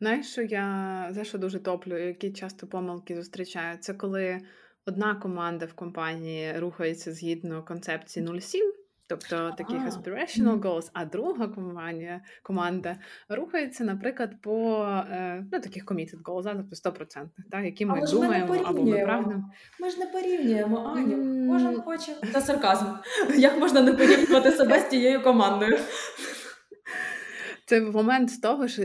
[0.00, 4.40] Знаєш, що я за що дуже топлю, які часто помилки зустрічаю, це коли
[4.86, 8.60] одна команда в компанії рухається згідно концепції 0,7,
[9.08, 12.96] тобто таких aspirational goals, а друга компанія, команда
[13.28, 18.54] рухається, наприклад, по е, ну, таких committed goals, тобто 100%, так, які ми Але думаємо
[18.54, 19.50] ми або ми прагнемо.
[19.80, 21.16] Ми ж не порівнюємо, Аню.
[21.16, 21.52] Mm.
[21.52, 22.86] Кожен хоче Це сарказм.
[23.36, 25.78] Як можна не порівнювати себе з тією командою?
[27.66, 28.82] Це момент того, що.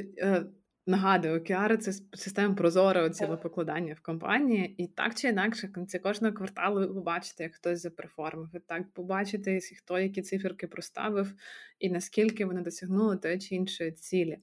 [0.86, 6.34] Нагадую, океари це система прозорого цілопокладання в компанії, і так чи інакше, в кінці кожного
[6.34, 8.50] кварталу ви побачите, як хтось заперформив.
[8.54, 11.34] Ви так побачите, хто які циферки проставив,
[11.80, 14.40] і наскільки вони досягнули тої чи іншої цілі.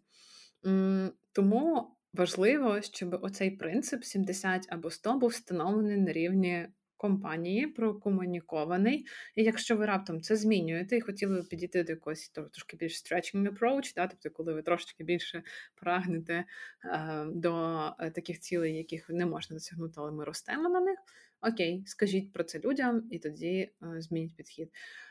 [1.33, 9.07] Тому важливо, щоб оцей принцип 70 або 100 був встановлений на рівні компанії, прокомунікований.
[9.37, 13.49] І якщо ви раптом це змінюєте і хотіли б підійти до якогось трошки більш stretching
[13.53, 15.43] approach, да, тобто, коли ви трошки більше
[15.75, 16.45] прагнете
[16.85, 20.99] е, до е, таких цілей, яких не можна досягнути, але ми ростемо на них.
[21.41, 24.71] Окей, скажіть про це людям, і тоді е, змініть підхід.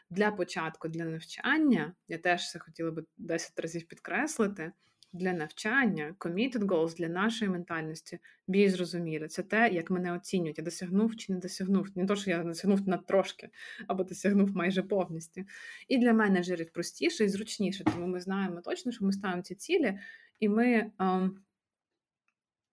[0.09, 4.71] Для початку, для навчання, я теж це хотіла би 10 разів підкреслити
[5.13, 9.27] для навчання, committed goals для нашої ментальності більш зрозумілі.
[9.27, 11.87] Це те, як мене оцінюють, я досягнув чи не досягнув.
[11.95, 13.49] Не то, що я досягнув на трошки
[13.87, 15.41] або досягнув майже повністю.
[15.87, 19.99] І для менеджерів простіше і зручніше, тому ми знаємо точно, що ми ставимо ці цілі,
[20.39, 20.91] і ми.
[20.99, 21.29] Um,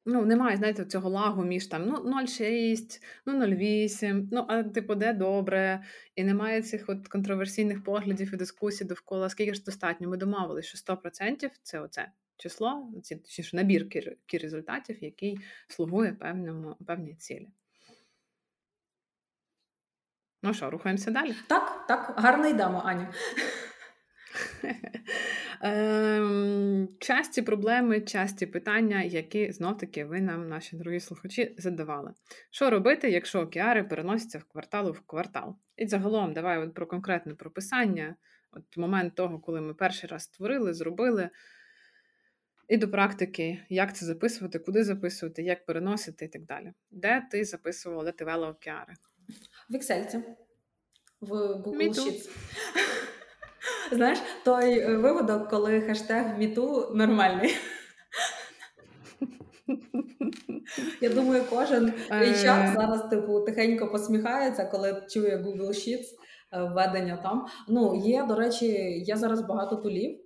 [0.07, 5.13] Ну, немає, знаєте, цього лагу між там ну 0,6, ну 0,8, ну, а типу, де
[5.13, 5.83] добре,
[6.17, 10.09] і немає цих от контроверсійних поглядів і дискусій довкола, скільки ж достатньо.
[10.09, 12.13] Ми домовилися, що 100% це оце
[12.45, 13.89] число, ці точніше, набір
[14.33, 17.49] результатів, який слугує певному, певній цілі.
[20.43, 21.35] Ну що, рухаємося далі?
[21.47, 23.07] Так, так, гарно йдемо, Аню.
[25.63, 32.15] Ем, часті проблеми, часті питання, які знов-таки ви нам, наші дорогі слухачі, задавали.
[32.51, 35.57] Що робити, якщо океари переносяться в кварталу в квартал?
[35.77, 38.17] І загалом, давай от про конкретне прописання,
[38.53, 41.31] от момент того, коли ми перший раз створили, зробили.
[42.69, 46.73] І до практики, як це записувати, куди записувати, як переносити і так далі.
[46.91, 48.95] Де ти записувала, де ти вела океари?
[49.71, 50.23] В Excel.
[51.21, 52.29] В Google Sheets.
[53.93, 57.57] Знаєш, той е, виводок, коли хештег Міту нормальний.
[61.01, 62.75] Я думаю, кожен HR е.
[62.77, 66.07] зараз типу тихенько посміхається, коли чує Google Sheets
[66.53, 67.47] е, введення там.
[67.69, 68.67] Ну, є, до речі,
[69.07, 70.24] є зараз багато тулів.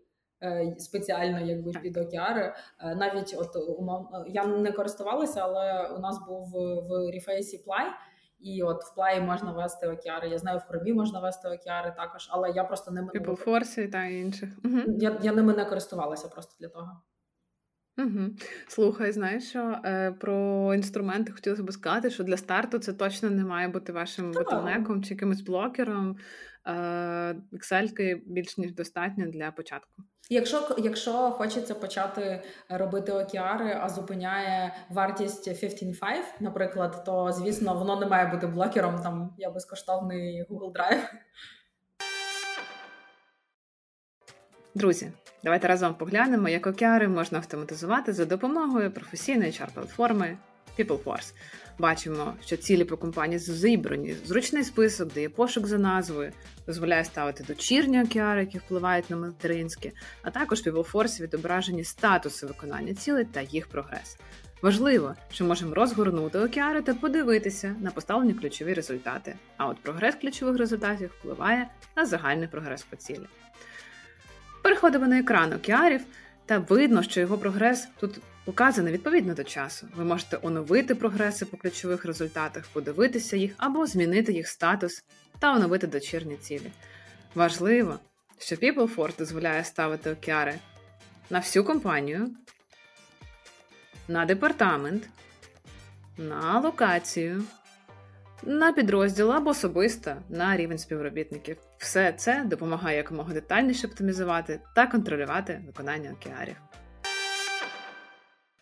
[0.79, 2.55] Спеціально якби під океари.
[2.96, 6.48] Навіть от умовно я не користувалася, але у нас був
[6.88, 7.85] в Reface Ply,
[8.40, 10.29] і от в плаї можна вести океари.
[10.29, 14.51] Я знаю, в хробі можна вести океари також, але я просто ними People та інших.
[14.64, 14.79] Угу.
[14.87, 17.03] Я я ними не користувалася просто для того.
[17.98, 18.31] Угу.
[18.68, 23.44] Слухай, знаєш, що е, про інструменти хотілося б сказати, що для старту це точно не
[23.44, 26.16] має бути вашим ботлнеком чи якимось блокером.
[26.69, 26.73] Е,
[27.53, 30.03] Excel більш ніж достатньо для початку.
[30.31, 36.03] Якщо якщо хочеться почати робити океари, а зупиняє вартість 15.5,
[36.41, 39.03] наприклад, то звісно воно не має бути блокером.
[39.03, 41.03] Там я безкоштовний Google Drive.
[44.75, 45.13] Друзі,
[45.45, 50.37] давайте разом поглянемо, як океари можна автоматизувати за допомогою професійної hr платформи
[50.79, 51.33] PeopleForce.
[51.79, 56.33] Бачимо, що цілі по компанії зібрані, зручний список, де є пошук за назвою,
[56.67, 63.25] дозволяє ставити дочірні океари, які впливають на материнські, а також PeopleForce відображені статуси виконання цілей
[63.25, 64.17] та їх прогрес.
[64.62, 69.35] Важливо, що можемо розгорнути океари та подивитися на поставлені ключові результати.
[69.57, 73.27] А от прогрес ключових результатів впливає на загальний прогрес по цілі.
[74.62, 76.01] Переходимо на екран океарів,
[76.47, 79.88] та видно, що його прогрес тут указаний відповідно до часу.
[79.96, 85.05] Ви можете оновити прогреси по ключових результатах, подивитися їх або змінити їх статус
[85.38, 86.70] та оновити дочірні цілі.
[87.34, 87.99] Важливо,
[88.38, 90.55] що PeopleForce дозволяє ставити океари
[91.30, 92.30] на всю компанію,
[94.09, 95.09] на департамент,
[96.18, 97.44] на локацію,
[98.42, 101.57] на підрозділ або особисто на рівень співробітників.
[101.78, 106.57] Все це допомагає якомога детальніше оптимізувати та контролювати виконання океарів.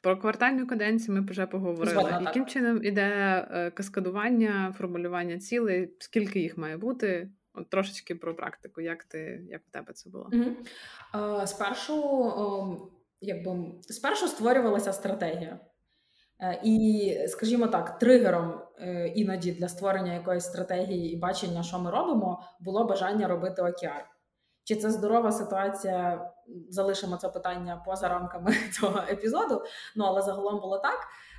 [0.01, 1.93] Про квартальну каденцію ми вже поговорили.
[1.93, 2.53] Згодна, Яким так.
[2.53, 3.03] чином іде
[3.51, 7.31] е, каскадування, формулювання цілей, скільки їх має бути?
[7.55, 10.31] От трошечки про практику, як ти як у тебе це було?
[10.33, 10.45] Угу.
[11.43, 12.91] Е, спершу, ем,
[13.21, 15.61] якби спершу створювалася стратегія.
[16.41, 21.91] Е, І, скажімо так, тригером е, іноді для створення якоїсь стратегії і бачення, що ми
[21.91, 24.11] робимо, було бажання робити океар.
[24.67, 26.31] Чи це здорова ситуація?
[26.69, 29.63] Залишимо це питання поза рамками цього епізоду.
[29.97, 30.99] Ну але загалом було так.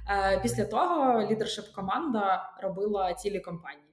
[0.09, 3.83] Е, Після того лідершип команда робила цілі компанії.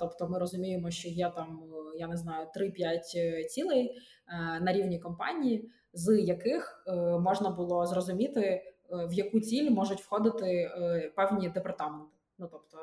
[0.00, 3.90] Тобто ми розуміємо, що є там, е, я не знаю, 3-5 цілей
[4.28, 6.84] е, на рівні компанії, з яких
[7.20, 10.70] можна було зрозуміти, в яку ціль можуть входити
[11.16, 12.19] певні департаменти.
[12.40, 12.78] Ну тобто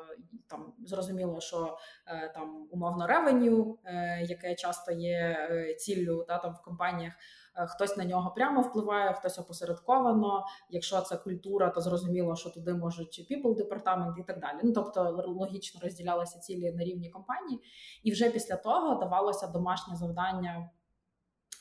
[0.48, 3.78] там зрозуміло, що е, там умовно ревеню,
[4.22, 7.12] яке часто є е, ціллю та там в компаніях.
[7.56, 10.44] е, Хтось на нього прямо впливає, хтось опосередковано.
[10.70, 14.58] Якщо це культура, то зрозуміло, що туди можуть people департамент і так далі.
[14.64, 17.60] Ну тобто логічно розділялися цілі на рівні компанії,
[18.02, 20.70] і вже після того давалося домашнє завдання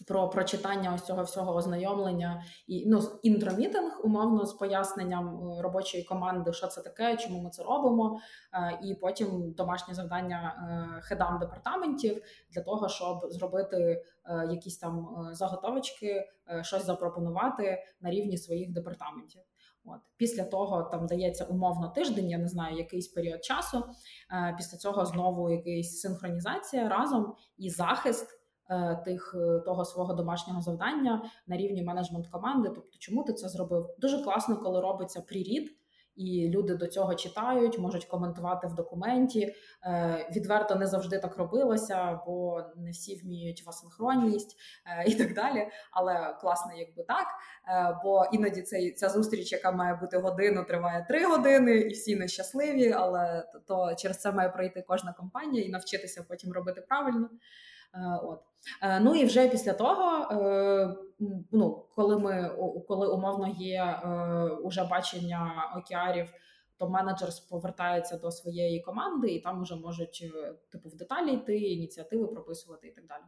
[0.05, 6.53] про прочитання ось цього всього ознайомлення і ну інтромітинг, умовно з поясненням е, робочої команди,
[6.53, 8.19] що це таке, чому ми це робимо,
[8.53, 10.55] е, і потім домашнє завдання
[10.97, 12.21] е, хедам департаментів
[12.51, 14.03] для того, щоб зробити
[14.49, 16.25] якісь там заготовочки,
[16.61, 19.41] щось запропонувати на рівні своїх департаментів.
[19.85, 23.83] От після того там дається умовно тиждень, я не знаю, якийсь період часу.
[24.57, 28.36] Після цього знову якийсь синхронізація разом і захист
[29.05, 32.69] тих е, того свого домашнього завдання на рівні менеджмент команди.
[32.75, 33.89] Тобто, чому ти це зробив?
[33.99, 35.77] Дуже класно, коли робиться прірід.
[36.17, 39.55] І люди до цього читають, можуть коментувати в документі.
[39.85, 45.33] Е, відверто не завжди так робилося, бо не всі вміють в асинхронність е, і так
[45.33, 45.67] далі.
[45.91, 47.27] Але класно, якби так.
[47.69, 52.15] Е, бо іноді цей ця зустріч, яка має бути годину, триває три години, і всі
[52.15, 52.91] нещасливі.
[52.91, 57.29] Але то, то через це має пройти кожна компанія і навчитися потім робити правильно.
[57.93, 58.39] Е, От
[58.81, 60.95] Е, ну і вже після того, е,
[61.51, 62.51] ну коли ми
[62.87, 64.01] коли умовно є
[64.63, 66.27] уже бачення океарів.
[66.79, 70.33] То менеджер повертається до своєї команди, і там уже можуть
[70.71, 73.21] типу в деталі йти, ініціативи прописувати і так далі.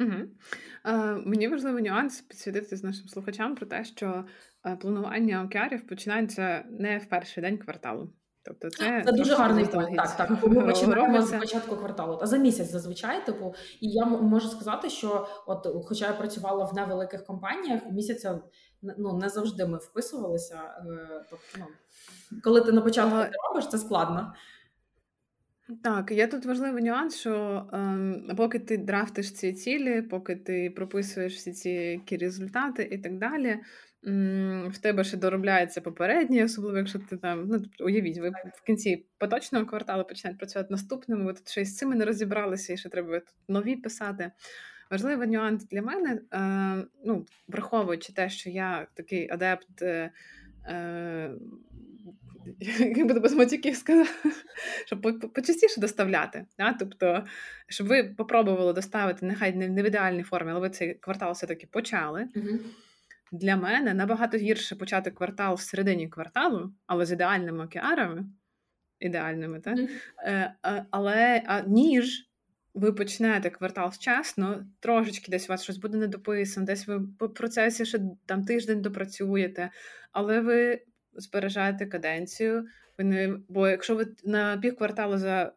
[0.00, 0.28] Угу.
[0.84, 4.24] Е, мені важливий нюанс підсвітити з нашим слухачам про те, що
[4.80, 8.12] планування океарів починається не в перший день кварталу.
[8.46, 10.30] Тобто, це, Це дуже гарний заздалегідь Так, так.
[10.46, 15.28] Ми починаємо з початку кварталу, та за місяць зазвичай, типу, і я можу сказати, що
[15.46, 18.40] от, хоча я працювала в невеликих компаніях, місяця
[18.82, 20.60] ну не завжди ми вписувалися.
[20.90, 21.66] е, Тобто, ну
[22.44, 24.34] коли ти на початку це робиш, це складно.
[25.82, 31.34] Так, є тут важливий нюанс, що ем, поки ти драфтиш ці цілі, поки ти прописуєш
[31.34, 33.58] всі ці які результати і так далі,
[34.70, 39.04] в тебе ще доробляється попередні, особливо якщо ти там, ну тобто, уявіть, ви в кінці
[39.18, 43.20] поточного кварталу починаєте працювати наступним, ви тут ще з цими не розібралися, і ще треба
[43.20, 44.30] тут нові писати.
[44.90, 49.82] Важливий нюанс для мене, е, ну, враховуючи те, що я такий адепт.
[49.82, 50.10] Е,
[50.68, 51.30] е,
[52.78, 54.10] як би без матюків сказати,
[54.86, 56.46] щоб по- по- почастіше доставляти.
[56.58, 56.72] Да?
[56.72, 57.24] Тобто,
[57.68, 62.28] щоб ви попробували доставити, нехай не в ідеальній формі, але ви цей квартал все-таки почали.
[62.36, 62.58] Угу.
[63.32, 68.26] Для мене набагато гірше почати квартал в середині кварталу, але з ідеальними океарами,
[69.00, 69.78] ідеальними, так?
[70.26, 70.54] Е,
[70.90, 72.30] але а, ніж
[72.74, 77.86] ви почнете квартал вчасно, трошечки десь у вас щось буде недописано, десь ви по процесі
[77.86, 79.70] ще там тиждень допрацюєте,
[80.12, 82.66] але ви збережаєте каденцію.
[82.98, 85.52] Ви не, бо якщо ви на пів кварталу за,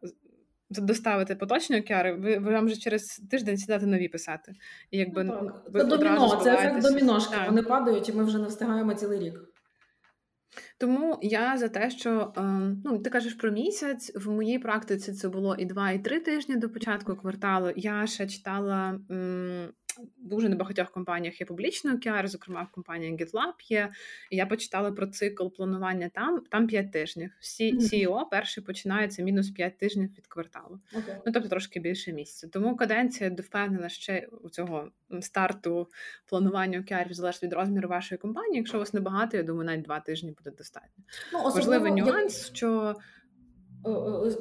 [0.70, 4.52] за доставите поточні океари, ви, ви вам вже через тиждень сідати нові писати.
[4.90, 5.62] І якби Ну, ну, так.
[5.68, 7.36] ви Це доміно, це ефект доміношки.
[7.36, 7.46] Так.
[7.46, 9.40] Вони падають, і ми вже не встигаємо цілий рік.
[10.78, 12.42] Тому я за те, що е,
[12.84, 14.12] ну ти кажеш про місяць.
[14.14, 17.72] В моїй практиці це було і два, і три тижні до початку кварталу.
[17.76, 18.98] Я ще читала
[20.16, 23.92] дуже небагатьох компаніях є публічний океар, зокрема в компанії GitLab є.
[24.30, 26.40] І я почитала про цикл планування там.
[26.50, 27.30] Там 5 тижнів.
[27.40, 27.78] Всі.
[27.78, 30.80] CEO перший починається мінус 5 тижнів від кварталу.
[30.92, 31.14] Окей.
[31.26, 32.48] Ну, тобто трошки більше місяця.
[32.48, 35.88] Тому каденція впевнена ще у цього старту
[36.26, 38.56] планування OKR ів залежить від розміру вашої компанії.
[38.56, 41.04] Якщо у вас небагато, я думаю, навіть два тижні буде достатньо.
[41.32, 42.94] Ну, Важливий особливо, як- нюанс, що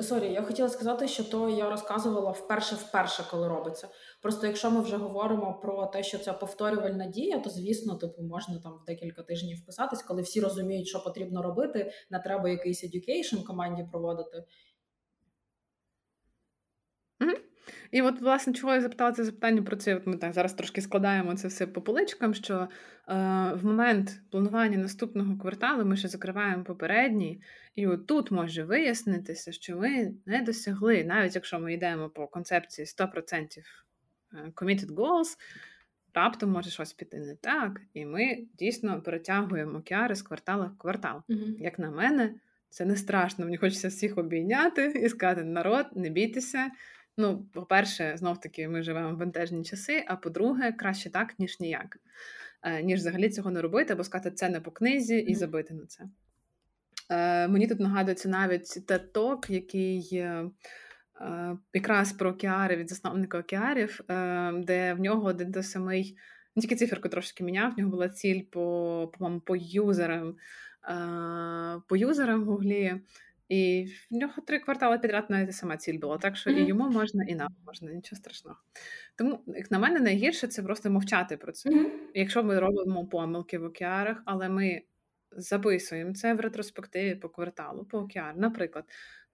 [0.01, 3.87] Сорі, я хотіла сказати, що то я розказувала вперше вперше, коли робиться.
[4.21, 8.59] Просто якщо ми вже говоримо про те, що це повторювальна дія, то звісно, типу можна
[8.59, 13.37] там в декілька тижнів вписатись, коли всі розуміють, що потрібно робити, не треба якийсь education
[13.37, 14.43] команді проводити.
[17.91, 19.95] І от, власне, чого я запитала це запитання про це?
[19.95, 22.33] От ми так зараз трошки складаємо це все по поличкам.
[22.33, 22.67] Що е,
[23.53, 27.41] в момент планування наступного кварталу ми ще закриваємо попередній,
[27.75, 32.85] і от тут може вияснитися, що ми не досягли, навіть якщо ми йдемо по концепції
[32.85, 33.45] 100%
[34.33, 35.37] committed goals,
[36.13, 41.21] раптом може щось піти не так, і ми дійсно перетягуємо океари з квартала в квартал.
[41.27, 41.55] Мгм.
[41.59, 42.35] Як на мене,
[42.69, 43.45] це не страшно.
[43.45, 46.71] Мені хочеться всіх обійняти і сказати: народ, не бійтеся.
[47.17, 50.03] Ну, по-перше, знов таки, ми живемо в бентежні часи.
[50.07, 51.97] А по-друге, краще так, ніж ніяк,
[52.61, 55.85] е, ніж взагалі цього не робити, або сказати це не по книзі і забити на
[55.85, 56.03] це.
[57.09, 60.49] Е, Мені тут нагадується навіть TED-Talk, який е,
[61.73, 66.17] якраз про океари від засновника океарів, е, де в нього один той самий,
[66.55, 70.35] не тільки циферку трошки міняв, в нього була ціль по, по-моєму, по юзерам,
[70.89, 73.01] е, по юзерам в Гуглі.
[73.49, 76.17] І в нього три квартали підряд навіть сама ціль була.
[76.17, 78.57] Так що і йому можна, і нам можна, нічого страшного.
[79.15, 81.91] Тому, як на мене, найгірше це просто мовчати про це.
[82.13, 84.81] Якщо ми робимо помилки в океарах, але ми
[85.31, 88.39] записуємо це в ретроспективі по кварталу, по океару.
[88.39, 88.85] Наприклад,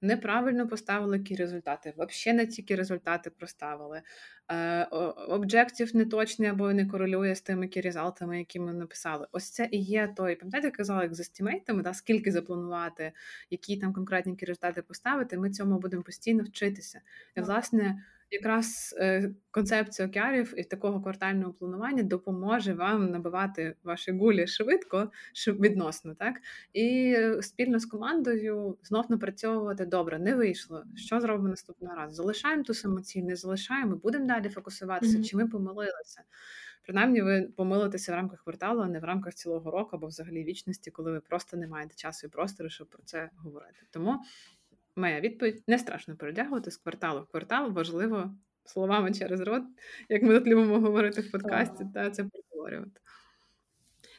[0.01, 4.01] неправильно поставили які результати, взагалі не тільки результати проставили.
[4.51, 4.83] Е,
[5.27, 9.27] Об'єктив не точний або не корелює з тими результатами, які ми написали.
[9.31, 13.11] Ось це і є той, пам'ятаєте, я казала, як з естімейтами, да, скільки запланувати,
[13.49, 17.01] які там конкретні результати поставити, ми цьому будемо постійно вчитися.
[17.35, 24.47] І, власне, якраз е, концепція океарів і такого квартального планування допоможе вам набивати ваші гулі
[24.47, 26.35] швидко, шв- відносно, так?
[26.73, 30.83] І спільно з командою знов напрацьовувати добре, не вийшло.
[30.95, 32.15] Що зробимо наступного разу?
[32.15, 35.23] Залишаємо ту саму ціль, не залишаємо, будемо далі фокусуватися, Мгм.
[35.23, 36.21] чи ми помилилися.
[36.83, 40.91] Принаймні, ви помилитеся в рамках кварталу, а не в рамках цілого року або взагалі вічності,
[40.91, 43.79] коли ви просто не маєте часу і простору, щоб про це говорити.
[43.91, 44.19] Тому
[44.95, 47.71] моя відповідь не страшно перетягувати з кварталу в квартал.
[47.71, 48.31] Важливо
[48.65, 49.63] словами через рот,
[50.09, 53.01] як ми тут любимо говорити в подкасті, та це проговорювати.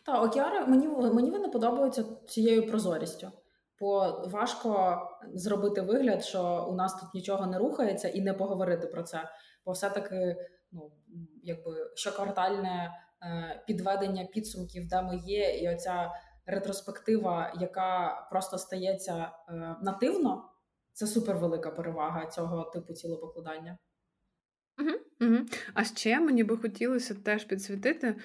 [0.06, 3.32] Та океари мені мені вони подобаються цією прозорістю.
[3.80, 5.00] Бо важко
[5.34, 9.28] зробити вигляд, що у нас тут нічого не рухається, і не поговорити про це.
[9.64, 10.36] Бо все-таки,
[10.72, 10.92] ну
[11.42, 12.90] якби щоквартальне
[13.22, 16.12] е, підведення підсумків, де ми є, і оця
[16.46, 20.44] ретроспектива, яка просто стається е, нативно,
[20.96, 23.78] це супервелика перевага цього типу цілопокладання.
[24.78, 24.90] Угу,
[25.20, 25.46] угу.
[25.74, 28.16] А ще мені би хотілося теж підсвітити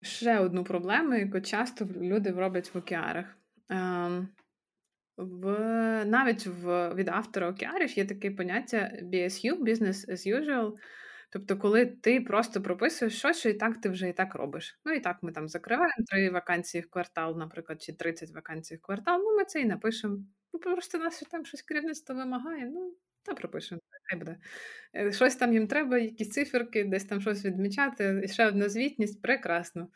[0.00, 3.26] ще одну проблему, яку часто люди роблять в океарах.
[3.68, 4.28] Ем,
[5.16, 5.44] в,
[6.04, 10.72] навіть в, від автора океарів є таке поняття BSU, Business as usual.
[11.32, 14.80] Тобто, коли ти просто прописуєш щось, що і так ти вже і так робиш.
[14.84, 18.80] Ну і так ми там закриваємо три вакансії в квартал, наприклад, чи 30 вакансій в
[18.80, 19.20] квартал.
[19.24, 20.18] Ну, ми це і напишемо.
[20.52, 22.66] Ну, просто нас там щось керівництво вимагає.
[22.66, 24.36] Ну, та пропишемо, хай буде.
[24.96, 28.22] Е, щось там їм треба, якісь циферки, десь там щось відмічати.
[28.24, 29.88] І ще одна звітність, прекрасно.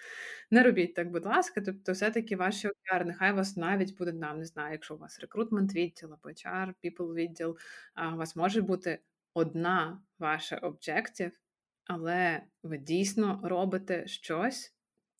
[0.51, 1.61] Не робіть так, будь ласка.
[1.61, 5.75] Тобто, все-таки ваші океари, нехай вас навіть буде нам, не знаю, якщо у вас рекрутмент
[5.75, 7.59] відділ або HR, people відділ,
[8.15, 8.99] у вас може бути
[9.37, 11.33] одна ваша об'єктив,
[11.85, 14.75] але ви дійсно робите щось,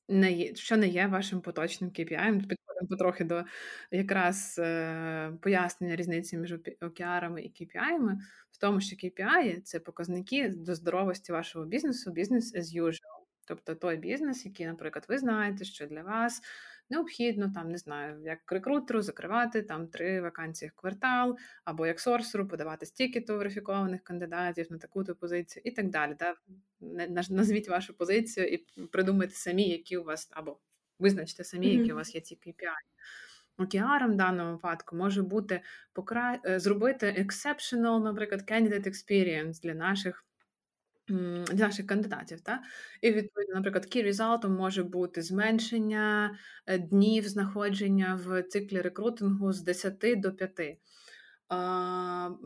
[0.09, 2.49] не є, що не є вашим поточним KPI.
[2.49, 3.45] Підходимо потрохи до
[3.91, 8.17] якраз е, пояснення різниці між океарами і KPI,
[8.51, 13.27] в тому, що KPI– це показники до здоровості вашого бізнесу, бізнес as usual.
[13.47, 16.43] Тобто той бізнес, який, наприклад, ви знаєте, що для вас
[16.91, 22.49] необхідно там, не знаю, як рекрутеру закривати там три вакансії в квартал, або як сорсеру
[22.49, 26.17] подавати стільки то верифікованих кандидатів на таку-то позицію і так далі.
[26.19, 26.35] Да?
[27.31, 28.57] Назвіть вашу позицію і
[28.87, 30.59] придумайте самі, які у вас, або
[30.99, 32.83] визначте самі, які у вас є ці KPI.
[33.59, 35.61] Океаром в даному випадку може бути
[35.93, 36.41] покра...
[36.45, 40.25] зробити exceptional, наприклад, candidate experience для наших
[41.09, 42.41] для наших кандидатів.
[42.41, 42.63] Та?
[43.01, 49.63] І відповідно, наприклад, key result може бути зменшення е, днів знаходження в циклі рекрутингу з
[49.63, 50.79] 10 до 5.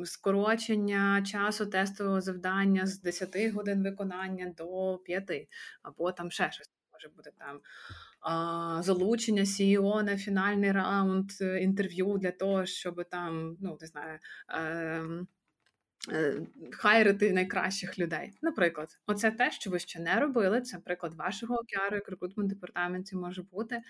[0.04, 5.48] Скорочення часу тестового завдання з 10 годин виконання до 5,
[5.82, 7.60] або там ще щось може бути там
[8.82, 14.18] залучення CEO на фінальний раунд е, інтерв'ю для того, щоб там, ну не знаю.
[16.08, 16.40] Е,
[16.72, 18.32] хайрити найкращих людей.
[18.42, 20.60] Наприклад, оце те, що ви ще не робили.
[20.60, 23.82] Це приклад вашого океару, як рекрутмент департаменті може бути.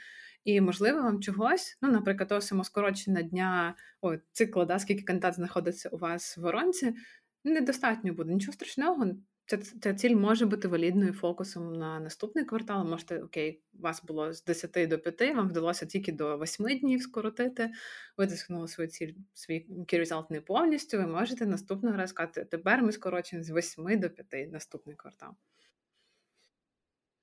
[0.44, 5.88] І, можливо, вам чогось, ну, наприклад, того самоскорочення дня о, цикла, да, скільки кандидат знаходиться
[5.88, 6.94] у вас в воронці,
[7.44, 8.32] недостатньо буде.
[8.32, 9.06] Нічого страшного.
[9.58, 12.88] Ця, ціль може бути валідною фокусом на наступний квартал.
[12.88, 17.02] Можете, окей, у вас було з 10 до 5, вам вдалося тільки до 8 днів
[17.02, 17.70] скоротити,
[18.16, 22.92] ви досягнули свою ціль, свій key не повністю, ви можете наступного разу сказати, тепер ми
[22.92, 25.30] скорочуємо з 8 до 5 наступний квартал.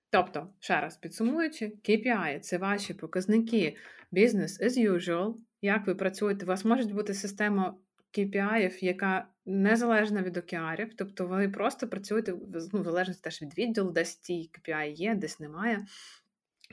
[0.09, 3.77] Тобто, ще раз підсумуючи, KPI– це ваші показники
[4.13, 7.77] business as usual, як ви працюєте, у вас може бути система
[8.17, 12.33] KPI, яка незалежна від океарів, тобто ви просто працюєте
[12.73, 15.85] ну, залежності теж від відділу, десь ті KPI є, десь немає.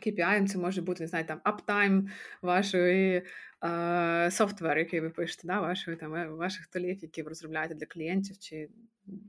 [0.06, 2.08] KPI це може бути, не знаю, там аптайм
[2.42, 3.22] вашої
[3.64, 7.86] е, софтвер, який ви пишете, да, вашої, там, е, ваших толів, які ви розробляєте для
[7.86, 8.68] клієнтів чи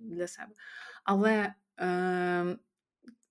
[0.01, 0.51] для себе.
[1.03, 1.85] Але е,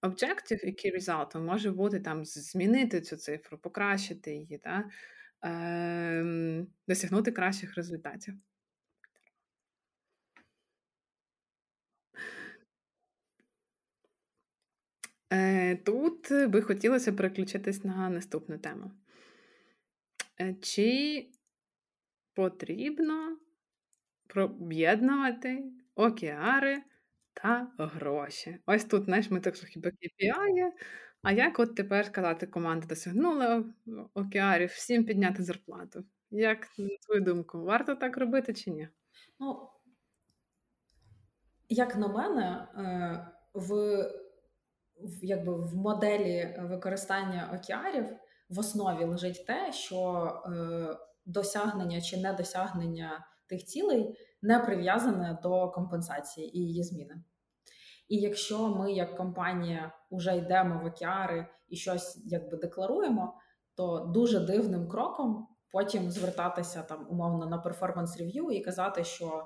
[0.03, 4.85] objective і key result може бути там змінити цю цифру, покращити її, да,
[5.49, 8.35] е, досягнути кращих результатів.
[15.85, 18.91] Тут би хотілося переключитись на наступну тему.
[20.41, 21.27] Е, чи
[22.35, 23.37] потрібно
[24.37, 25.65] об'єднувати
[25.95, 26.83] океари
[27.33, 28.59] та гроші?
[28.67, 30.71] Ось тут, знаєш, ми так хіба KPI,
[31.23, 33.65] а як от тепер сказати, команда досягнула
[34.15, 36.05] океарів, всім підняти зарплату?
[36.31, 38.89] Як, на твою думку, варто так робити чи ні?
[39.41, 39.69] Ну,
[41.69, 43.75] як на мене, е, в
[45.23, 48.07] якби в моделі використання океарів
[48.51, 56.59] в основі лежить те, що е, досягнення чи недосягнення тих цілей не прив'язане до компенсації
[56.59, 57.25] і її зміни.
[58.09, 63.35] І якщо ми, як компанія, вже йдемо в океари і щось якби декларуємо,
[63.75, 69.45] то дуже дивним кроком потім звертатися там умовно на перформанс рев'ю і казати, що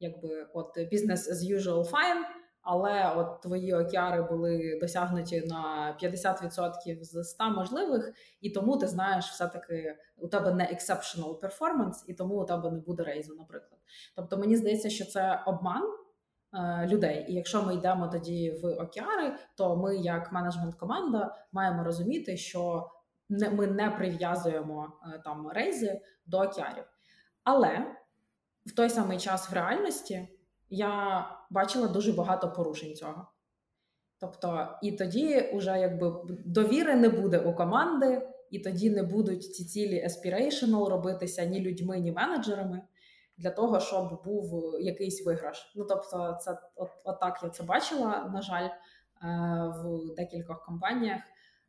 [0.00, 2.22] якби от business as usual fine,
[2.64, 9.30] але от твої океари були досягнуті на 50% з 100 можливих, і тому ти знаєш,
[9.30, 13.80] все-таки у тебе не exceptional performance, і тому у тебе не буде рейзу, наприклад.
[14.16, 15.82] Тобто мені здається, що це обман.
[16.56, 21.84] Е, людей, і якщо ми йдемо тоді в океари, то ми, як менеджмент команда, маємо
[21.84, 22.90] розуміти, що
[23.28, 26.84] не, ми не прив'язуємо е, там рейзи до океарів.
[27.44, 27.96] Але
[28.66, 30.28] в той самий час в реальності
[30.70, 33.26] я бачила дуже багато порушень цього.
[34.20, 39.64] Тобто, і тоді вже якби довіри не буде у команди, і тоді не будуть ці
[39.64, 42.82] цілі aspirational робитися ні людьми, ні менеджерами
[43.36, 45.72] для того, щоб був якийсь виграш.
[45.76, 48.72] Ну тобто, це от, от так я це бачила, на жаль, е,
[49.76, 51.20] в декількох компаніях.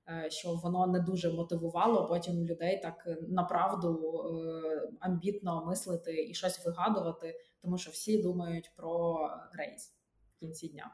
[0.10, 4.14] Е, що воно не дуже мотивувало потім людей так направду
[4.46, 9.20] е, амбітно мислити і щось вигадувати, тому що всі думають про
[9.54, 9.96] рейс
[10.36, 10.92] в кінці дня.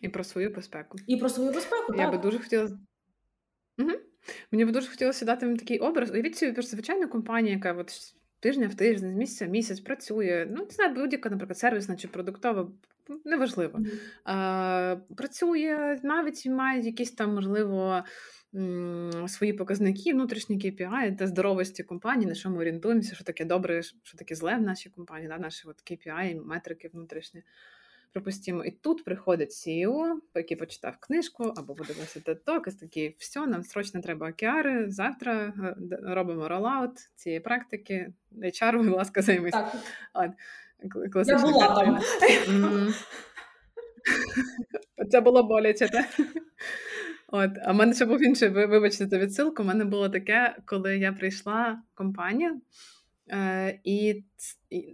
[0.00, 0.98] І про свою безпеку.
[1.06, 1.94] І про свою безпеку.
[1.94, 2.12] Я так.
[2.12, 2.78] би дуже хотіла.
[3.78, 3.90] Угу.
[4.50, 6.10] Мені би дуже хотілося дати їм такий образ.
[6.10, 8.14] Уявіть собі, звичайну компанія, яка от
[8.44, 10.46] тижня в тиждень, з місяця в місяць працює.
[10.50, 12.70] Ну, не знаю, будь-яка, наприклад, сервісна чи продуктова,
[13.24, 13.78] неважливо.
[13.78, 13.98] Mm-hmm.
[14.24, 18.04] А, Працює, навіть має якісь там, можливо,
[19.26, 24.18] свої показники, внутрішні KPI та здоровості компанії, на що ми орієнтуємося, що таке добре, що
[24.18, 27.42] таке зле в нашій компанії, да, наші от KPI, метрики внутрішні.
[28.14, 33.62] Припустимо, і тут приходить CEO, який почитав книжку або буде TED-Talk, і такий, все, нам
[33.62, 34.90] срочно треба океари.
[34.90, 38.12] Завтра е, робимо ролаут цієї практики.
[38.32, 39.54] HR, будь ласка, займись.
[40.14, 40.30] От,
[41.26, 42.00] Я була там.
[45.10, 46.06] Це було боляче, так?
[47.28, 49.62] От, а в мене ще був інший, вибачте за відсилку.
[49.62, 52.60] У мене було таке, коли я прийшла в компанію,
[53.30, 54.24] е, і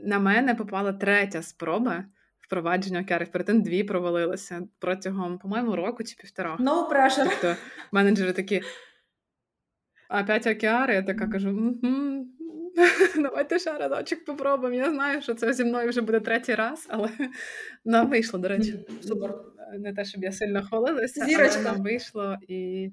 [0.04, 2.04] на мене попала третя спроба
[2.50, 3.28] впровадження океарів.
[3.28, 6.56] Перед дві провалилися протягом, по-моєму, року чи півтора.
[6.60, 7.24] No pressure.
[7.30, 7.56] Тобто
[7.92, 8.62] менеджери такі.
[10.08, 12.26] А п'ять океари, я така кажу: угу,
[13.22, 14.84] давайте ще разочок попробуємо.
[14.84, 17.10] Я знаю, що це зі мною вже буде третій раз, але
[17.84, 18.86] нам вийшло, до речі.
[19.02, 19.34] Супер.
[19.78, 21.60] Не те, щоб я сильно хвалилася, Зірочка.
[21.60, 22.90] але нам вийшло і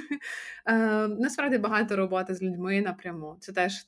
[0.66, 0.74] е,
[1.08, 3.36] насправді багато роботи з людьми напряму.
[3.40, 3.86] Це теж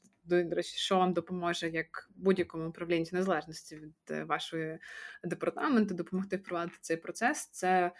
[0.60, 4.78] що вам допоможе як будь-якому управлінці незалежності від е, вашої
[5.24, 7.46] департаменту, допомогти впровадити цей процес.
[7.46, 7.92] Це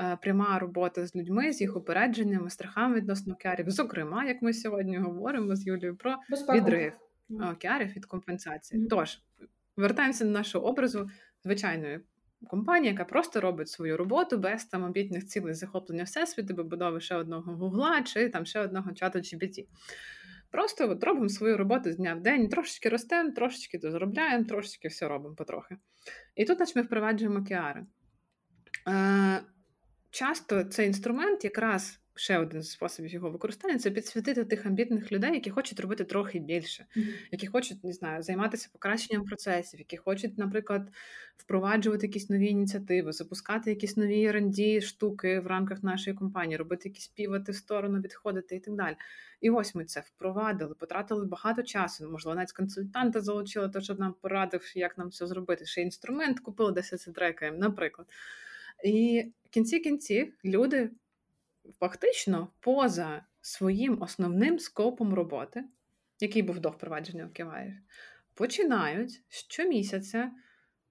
[0.00, 3.70] е, пряма робота з людьми, з їх упередженнями, страхами відносно океарів.
[3.70, 6.58] Зокрема, як ми сьогодні говоримо з Юлією про Безпеку.
[6.58, 6.92] відрив
[7.52, 8.80] океарів від компенсації.
[8.80, 8.88] Mm-hmm.
[8.88, 9.18] Тож
[9.76, 11.10] вертаємося до нашого образу
[11.44, 12.00] звичайної.
[12.46, 17.56] Компанія, яка просто робить свою роботу без там обітних цілей захоплення всесвіту, побудови ще одного
[17.56, 19.66] гугла чи там ще одного чату GPT.
[20.52, 25.08] Просто от робимо свою роботу з дня в день, трошечки ростемо, трошечки заробляємо, трошечки все
[25.08, 25.76] робимо потрохи.
[26.34, 27.86] І тут наче ми впроваджуємо океари.
[28.88, 29.42] Е,
[30.10, 35.34] часто цей інструмент якраз ще один з способів його використання це підсвітити тих амбітних людей,
[35.34, 36.86] які хочуть робити трохи більше,
[37.30, 40.88] які хочуть не знаю, займатися покращенням процесів, які хочуть, наприклад,
[41.36, 47.08] впроваджувати якісь нові ініціативи, запускати якісь нові R&D штуки в рамках нашої компанії, робити якісь
[47.08, 48.96] півати в сторону, відходити і так далі.
[49.40, 52.10] І ось ми це впровадили, потратили багато часу.
[52.10, 55.66] Можливо, навіть консультанта залучили, то щоб нам порадив, як нам це зробити.
[55.66, 58.08] Ще інструмент купили, де це трекаємо, наприклад.
[58.84, 60.90] І в кінці кінці люди
[61.80, 65.64] фактично поза своїм основним скопом роботи,
[66.20, 67.74] який був до впровадження в оківаїв,
[68.34, 70.30] починають щомісяця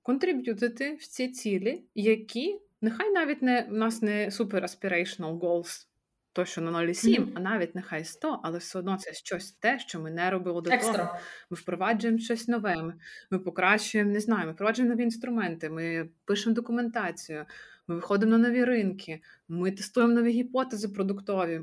[0.02, 5.88] контриб'ютити в ці цілі, які нехай навіть не в нас не super aspirational goals,
[6.34, 7.32] то, що на 0,7, mm-hmm.
[7.36, 10.72] а навіть нехай 100, але все одно це щось те, що ми не робили до
[10.72, 10.98] Екстра.
[10.98, 11.20] того.
[11.50, 12.94] Ми впроваджуємо щось нове,
[13.32, 17.46] ми покращуємо, не знаю, ми впроваджуємо нові інструменти, ми пишемо документацію,
[17.92, 21.62] ми виходимо на нові ринки, ми тестуємо нові гіпотези продуктові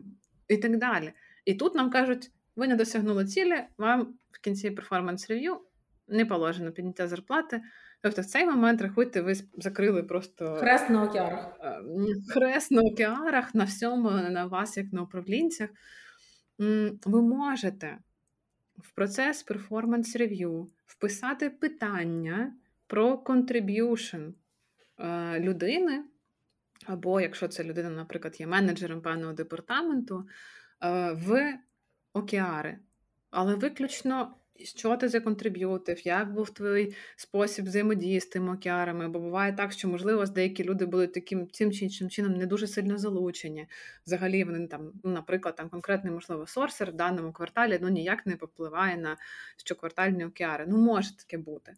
[0.48, 1.12] і так далі.
[1.44, 5.56] І тут нам кажуть, ви не досягнули цілі, вам в кінці перформанс-рев'ю
[6.08, 7.62] не положено підняття зарплати.
[8.02, 11.58] Тобто, в цей момент рахуйте, ви закрили просто хрест на океарах.
[11.62, 11.80] Е,
[12.28, 15.70] хрест на океарах, на всьому, на вас, як на управлінцях.
[17.04, 17.98] Ви можете
[18.76, 22.52] в процес performance review вписати питання
[22.86, 24.22] про contribution
[24.98, 26.04] е, людини
[26.88, 30.28] або якщо ця людина, наприклад, є менеджером певного департаменту,
[30.82, 31.58] е, в
[32.12, 32.78] OKR и.
[33.30, 38.77] Але виключно, що ти за contribute ив, як був твій спосіб взаємодії з тими OKR
[38.77, 42.46] ами, бо буває так, що, можливо, деякі люди були таким цим чи іншим чином не
[42.46, 43.66] дуже сильно залучені.
[44.06, 48.36] Взагалі, вони там, ну, наприклад, там конкретний, можливо, сорсер в даному кварталі ну, ніяк не
[48.36, 49.16] попливає на
[49.56, 50.64] щоквартальні океари.
[50.68, 51.72] Ну, може таке бути.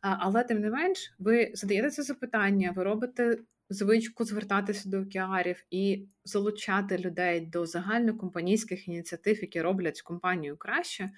[0.00, 3.38] Але тим не менш, ви задаєте це запитання, ви робите
[3.70, 11.10] звичку звертатися до океарів і залучати людей до загальнокомпанійських ініціатив, які роблять компанію краще.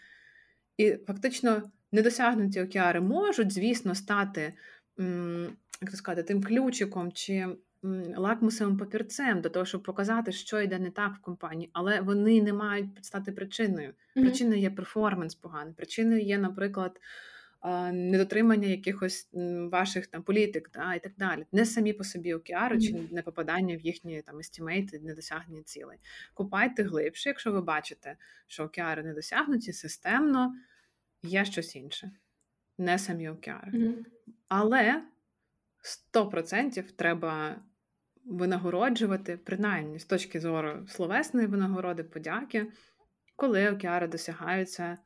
[0.76, 4.54] І фактично недосягнуті океари можуть, звісно, стати
[5.82, 7.46] як то сказати, тим ключиком чи
[8.16, 12.52] лакмусовим папірцем до того, щоб показати, що йде не так в компанії, але вони не
[12.52, 13.94] мають стати причиною.
[14.14, 17.00] Причиною є перформанс поганий, причиною є, наприклад
[17.92, 19.28] недотримання якихось
[19.70, 21.46] ваших там політик да, і так далі.
[21.52, 25.98] Не самі по собі океари чи не попадання в їхні там естімейти, недосягнення цілей.
[26.34, 30.54] Купайте глибше, якщо ви бачите, що океари не досягнуті системно,
[31.22, 32.10] є щось інше,
[32.78, 33.78] не самі океари.
[33.78, 34.04] Mm-hmm.
[34.48, 35.02] Але
[36.14, 37.62] 100% треба
[38.24, 42.66] винагороджувати, принаймні з точки зору словесної винагороди, подяки,
[43.36, 44.98] коли океари досягаються.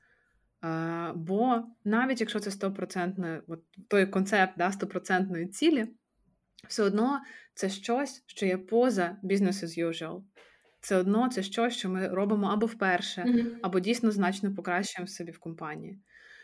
[1.15, 3.43] Бо навіть якщо це стопроцентне,
[3.89, 5.87] той концепт да, стопроцентної цілі,
[6.69, 7.21] все одно
[7.55, 10.23] це щось, що є поза business as usual.
[10.81, 13.47] Це одно це щось, що ми робимо або вперше, mm-hmm.
[13.63, 15.99] або дійсно значно покращуємо собі в компанії.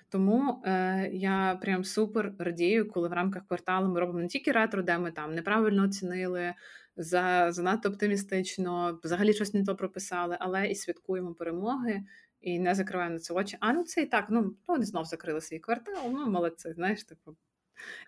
[0.09, 4.83] Тому е, я прям супер радію, коли в рамках кварталу ми робимо не тільки ретро,
[4.83, 6.55] де ми там неправильно оцінили,
[6.97, 12.03] за, занадто оптимістично, взагалі щось не то прописали, але і святкуємо перемоги
[12.43, 13.57] і не закриваємо на це очі.
[13.61, 17.37] А ну це і так, ну вони знов закрили свій квартал, ну молодці, знаєш, типу,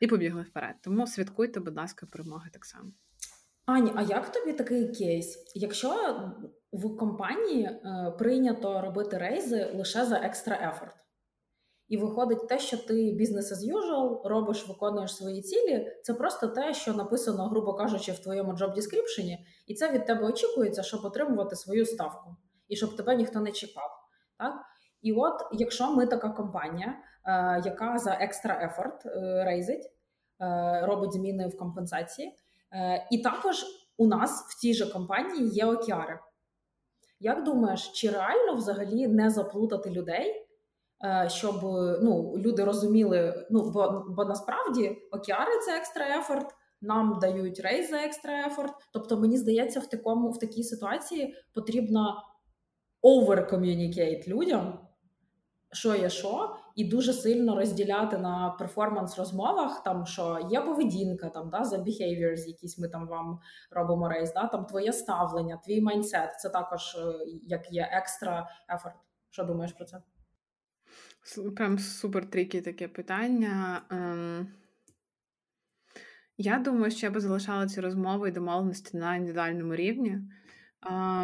[0.00, 0.74] і побігли вперед.
[0.82, 2.92] Тому святкуйте, будь ласка, перемоги так само.
[3.66, 5.52] Ані, а як тобі такий кейс?
[5.54, 6.20] Якщо
[6.72, 10.94] в компанії е, прийнято робити рейзи лише за екстра ефорт,
[11.88, 16.74] і виходить те, що ти бізнес as usual, робиш, виконуєш свої цілі, це просто те,
[16.74, 21.56] що написано, грубо кажучи, в твоєму job description, і це від тебе очікується, щоб отримувати
[21.56, 22.36] свою ставку,
[22.68, 24.03] і щоб тебе ніхто не чекав.
[24.44, 24.64] Так?
[25.02, 26.94] І от, якщо ми така компанія,
[27.26, 29.92] е, яка за екстра ефорт е, рейзить,
[30.40, 32.36] е, робить зміни в компенсації,
[33.10, 33.64] і також
[33.96, 36.18] у нас в цій же компанії є океари.
[37.20, 40.46] Як думаєш, чи реально взагалі не заплутати людей,
[41.26, 41.54] щоб
[42.02, 47.96] ну, люди розуміли, ну бо бо насправді океари це екстра ефорт, нам дають рейз за
[47.96, 48.74] екстра ефорт.
[48.92, 51.34] Тобто, мені здається, в такому в такій ситуації
[53.04, 54.78] over-communicate людям,
[55.72, 61.64] що є що, і дуже сильно розділяти на перформанс-розмовах, там що є поведінка, там да,
[61.64, 63.40] за behaviors, якісь ми там вам
[63.70, 66.40] робимо рейс, да, там твоє ставлення, твій майндсет.
[66.40, 67.14] Це також е,
[67.46, 68.94] як є екстра ефорт.
[69.30, 70.02] Що думаєш про це?
[71.56, 73.82] Прям супер трікі таке питання.
[73.90, 74.48] Ем...
[76.36, 80.18] Я думаю, що я би залишала ці розмови і домовленості на індивідуальному рівні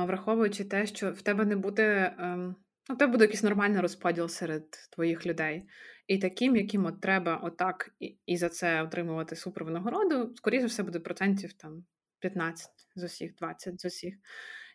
[0.07, 2.15] враховуючи те, що в тебе не буде.
[2.19, 2.57] Ем,
[2.89, 5.69] ну, в тебе буде якийсь нормальний розподіл серед твоїх людей.
[6.07, 11.01] І таким, яким от треба отак і, і за це отримувати супервинагороду, скоріше все буде
[11.01, 11.85] процентів там
[12.19, 14.15] 15 з усіх, 20 з усіх.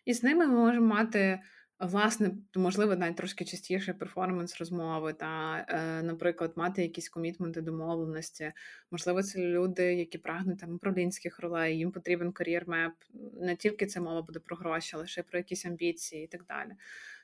[0.04, 1.40] І з ними ми можемо мати
[1.80, 8.52] Власне, можливо, навіть трошки частіше перформанс розмови, та, е, наприклад, мати якісь комітменти домовленості.
[8.90, 12.92] Можливо, це люди, які прагнуть там управлінських ролей, їм потрібен кар'єр-меп.
[13.40, 16.70] Не тільки це мова буде про гроші, але ще про якісь амбіції і так далі.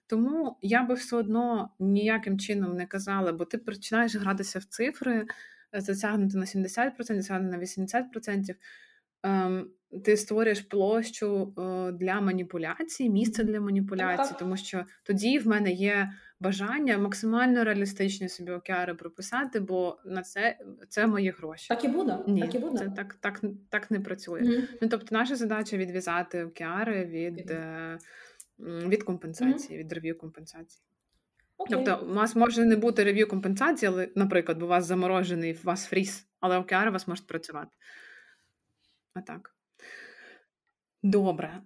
[0.06, 5.26] Тому я би все одно ніяким чином не казала, бо ти починаєш гратися в цифри,
[5.74, 8.56] е, затягнути на 70%, затягнути на 80%.
[9.22, 9.70] Ем,
[10.04, 16.12] ти створюєш площу е, для маніпуляцій, місце для маніпуляцій, тому що тоді в мене є
[16.40, 20.58] бажання максимально реалістичні собі океари прописати, бо на це
[20.88, 21.68] це мої гроші.
[21.68, 22.18] Так і буде.
[22.26, 22.78] Ні, так і буде.
[22.78, 24.40] Це так так, так не працює.
[24.40, 24.68] Mm-hmm.
[24.82, 28.88] Ну тобто, наша задача відв'язати океари від mm-hmm.
[28.88, 29.82] від компенсації, mm-hmm.
[29.82, 30.82] від рев'ю компенсації.
[31.58, 31.66] Okay.
[31.70, 35.66] Тобто, у вас може не бути рев'ю компенсації, але, наприклад, бо у вас заморожений, у
[35.66, 37.70] вас фріз, але океари у вас можуть працювати.
[39.14, 39.54] А так.
[41.02, 41.62] Добре.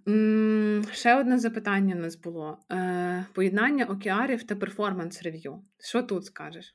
[0.92, 5.64] Ще одне запитання у нас було: Е, поєднання океарів та перформанс рев'ю.
[5.78, 6.74] Що тут скажеш?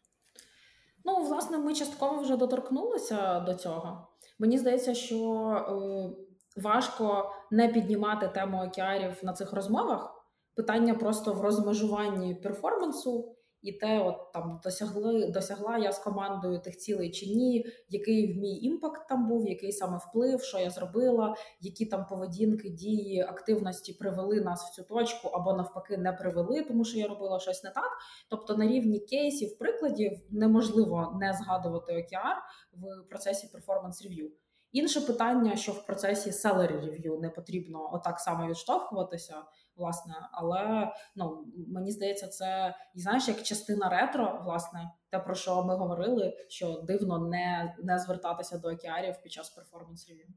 [1.05, 4.07] Ну, власне, ми частково вже доторкнулися до цього.
[4.39, 10.25] Мені здається, що е, важко не піднімати тему океарів на цих розмовах.
[10.55, 16.77] Питання просто в розмежуванні перформансу і те, от там досягли досягла я з командою тих
[16.77, 21.35] цілей чи ні, який в мій імпакт там був, який саме вплив, що я зробила,
[21.61, 26.85] які там поведінки, дії, активності привели нас в цю точку, або навпаки не привели, тому
[26.85, 27.91] що я робила щось не так.
[28.29, 32.35] Тобто на рівні кейсів, прикладів неможливо не згадувати OKR
[32.73, 34.31] в процесі перформанс рев'ю.
[34.71, 39.35] Інше питання, що в процесі salary review не потрібно отак само відштовхуватися
[39.81, 40.13] власне.
[40.31, 45.75] Але ну мені здається, це і знаєш, як частина ретро, власне, те про що ми
[45.75, 50.27] говорили, що дивно не не звертатися до океарів під час перформанс рев'ю.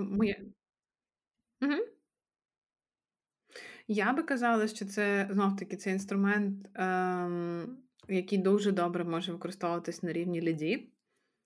[0.00, 0.52] Моє...
[1.62, 1.74] Угу.
[3.88, 10.02] Я би казала, що це знов таки це інструмент, ем, який дуже добре може використовуватись
[10.02, 10.88] на рівні лідів.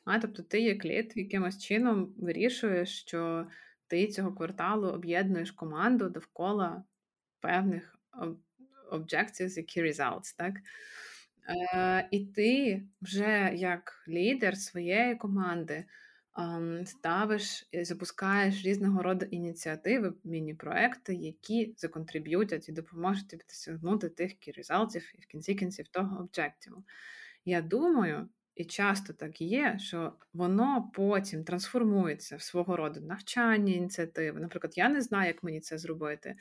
[0.04, 3.46] А, Тобто ти як лід якимось чином вирішуєш, що
[3.92, 6.84] ти цього кварталу об'єднуєш команду довкола
[7.40, 7.98] певних
[8.92, 10.54] objectives і key results, так?
[11.74, 15.84] Е, І ти вже як лідер своєї команди
[16.84, 24.96] ставиш і запускаєш різного роду ініціативи, міні-проекти, які законтриб'ютять і допоможуть тобі досягнути тих results
[24.96, 26.84] і в кінці кінців того об'єктиву.
[27.44, 34.40] Я думаю, і часто так є, що воно потім трансформується в свого роду навчання, ініціативи.
[34.40, 36.36] Наприклад, я не знаю, як мені це зробити.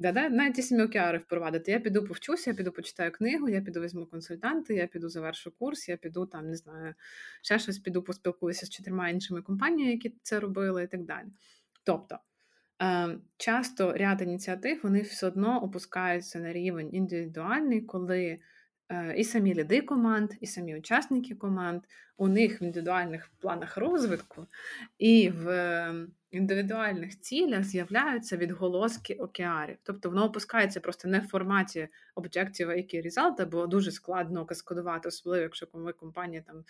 [0.00, 1.70] Да, да, навіть ті самі впровадити.
[1.72, 5.88] Я піду повчуся, я піду почитаю книгу, я піду візьму консультанти, я піду завершу курс,
[5.88, 6.94] я піду там, не знаю,
[7.42, 11.26] ще щось піду поспілкуюся з чотирма іншими компаніями, які це робили, і так далі.
[11.84, 12.18] Тобто
[12.82, 18.38] е, часто ряд ініціатив вони все одно опускаються на рівень індивідуальний, коли
[19.16, 21.82] і самі ліди команд, і самі учасники команд,
[22.16, 24.46] у них в індивідуальних планах розвитку
[24.98, 29.76] і в ем, індивідуальних цілях з'являються відголоски океарів.
[29.82, 35.42] Тобто воно опускається просто не в форматі об'єктів, які результат, бо дуже складно каскадувати, особливо
[35.42, 35.66] якщо
[36.00, 36.64] компанія там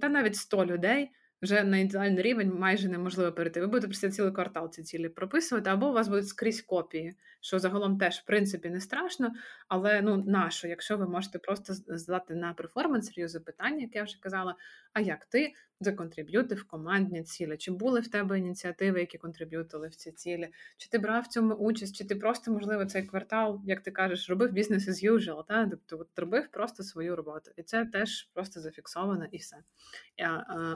[0.00, 1.10] та навіть 100 людей
[1.44, 3.60] вже на ідеальний рівень майже неможливо перейти.
[3.60, 7.58] Ви будете просто цілий квартал ці цілі прописувати, або у вас будуть скрізь копії, що
[7.58, 9.32] загалом теж в принципі не страшно.
[9.68, 14.20] Але ну нащо, якщо ви можете просто здати на перформанс серйозне запитання, як я вже
[14.20, 14.56] казала,
[14.92, 15.52] а як ти
[15.84, 17.56] законтриб'ютив командні цілі?
[17.56, 20.48] Чи були в тебе ініціативи, які контриб'ютили в ці цілі?
[20.76, 24.30] Чи ти брав в цьому участь, чи ти просто, можливо, цей квартал, як ти кажеш,
[24.30, 25.66] робив бізнес as usual, та?
[25.66, 27.50] тобто от робив просто свою роботу.
[27.56, 29.56] І це теж просто зафіксовано і все.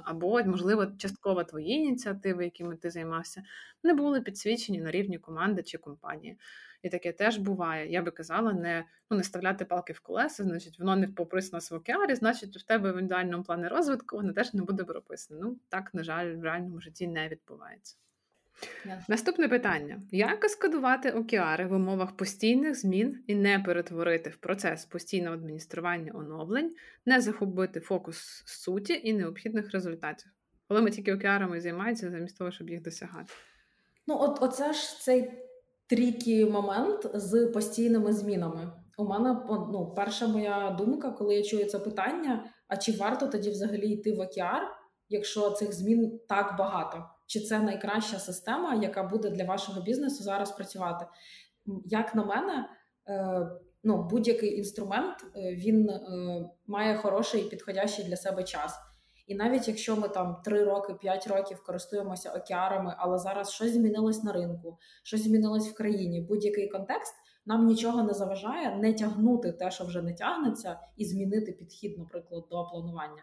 [0.04, 3.42] Або, можливо, частково твої ініціативи, якими ти займався,
[3.82, 6.38] не були підсвічені на рівні команди чи компанії.
[6.82, 7.92] І таке теж буває.
[7.92, 11.74] Я би казала, не ну, не ставляти палки в колеса, значить, воно не пописано в
[11.74, 15.40] океарі, значить, в тебе в індивідуальному плані розвитку воно теж не буде прописано.
[15.42, 17.96] Ну, так, на жаль, в реальному житті не відбувається.
[18.86, 19.04] Yeah.
[19.08, 25.34] Наступне питання: як каскадувати океари в умовах постійних змін і не перетворити в процес постійного
[25.34, 26.74] адміністрування оновлень,
[27.06, 30.30] не захопити фокус суті і необхідних результатів?
[30.68, 33.32] Коли ми тільки океарами займаємося, замість того, щоб їх досягати?
[34.06, 35.47] Ну, от оце ж цей
[35.88, 38.72] трікі момент з постійними змінами.
[38.98, 43.50] У мене ну, перша моя думка, коли я чую це питання: а чи варто тоді
[43.50, 44.62] взагалі йти в океар,
[45.08, 47.04] якщо цих змін так багато?
[47.26, 51.06] Чи це найкраща система, яка буде для вашого бізнесу зараз працювати?
[51.84, 52.68] Як на мене,
[53.08, 53.46] е,
[53.84, 56.00] ну, будь-який інструмент е, він е,
[56.66, 58.87] має хороший і підходящий для себе час.
[59.28, 64.22] І навіть якщо ми там 3 роки, 5 років користуємося океарами, але зараз щось змінилось
[64.22, 67.14] на ринку, щось змінилось в країні, будь-який контекст
[67.46, 72.44] нам нічого не заважає не тягнути те, що вже не тягнеться, і змінити підхід, наприклад,
[72.50, 73.22] до планування.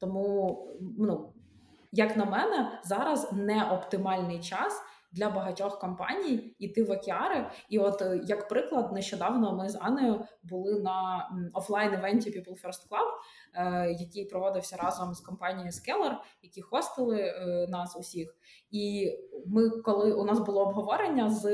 [0.00, 0.58] Тому,
[0.98, 1.32] ну
[1.92, 4.82] як на мене, зараз не оптимальний час
[5.12, 7.50] для багатьох компаній іти в океари.
[7.68, 12.88] І, от е, як приклад, нещодавно ми з Анею були на офлайн івенті People First
[12.90, 13.08] Club,
[13.98, 18.36] який проводився разом з компанією Scalar, які хостили е, нас усіх.
[18.70, 19.12] І
[19.46, 21.44] ми, коли у нас було обговорення з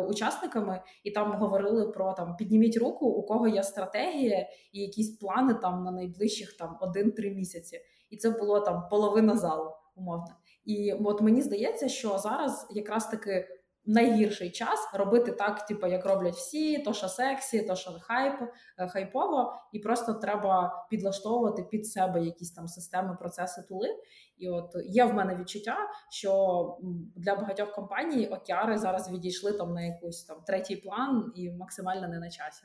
[0.00, 5.54] учасниками, і там говорили про там підніміть руку, у кого є стратегія і якісь плани
[5.54, 7.80] там на найближчих там 1-3 місяці.
[8.10, 10.34] І це було там половина залу, умовно.
[10.64, 13.48] І от мені здається, що зараз якраз таки
[13.88, 18.34] найгірший час робити так, типу, як роблять всі, то що сексі, то що хайп,
[18.78, 23.88] е, хайпово, і просто треба підлаштовувати під себе якісь там системи, процеси, тули.
[24.36, 25.76] І от є в мене відчуття,
[26.10, 26.78] що
[27.16, 32.18] для багатьох компаній океари зараз відійшли там на якийсь там третій план і максимально не
[32.18, 32.64] на часі.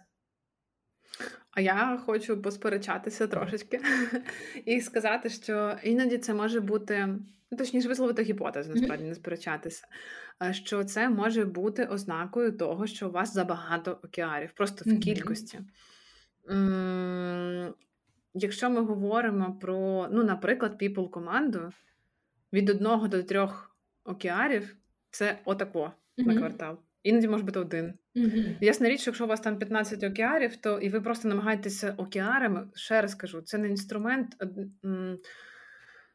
[1.51, 3.82] А я хочу посперечатися трошечки
[4.65, 7.07] і сказати, що іноді це може бути,
[7.56, 9.88] точніше, висловити гіпотезу, насправді не сперечатися,
[10.51, 15.60] що це може бути ознакою того, що у вас забагато океарів, просто в кількості.
[18.34, 21.72] Якщо ми говоримо про, ну, наприклад, people команду
[22.54, 23.76] від одного до трьох
[24.06, 24.76] океарів,
[25.10, 26.80] це отако на квартал.
[27.04, 27.93] Іноді може бути один.
[28.16, 28.58] Mm-hmm.
[28.62, 33.01] Ясна річ, якщо у вас там 15 океарів, то і ви просто намагаєтеся океарами, ще
[33.01, 34.36] раз кажу, це не інструмент
[34.86, 35.18] м,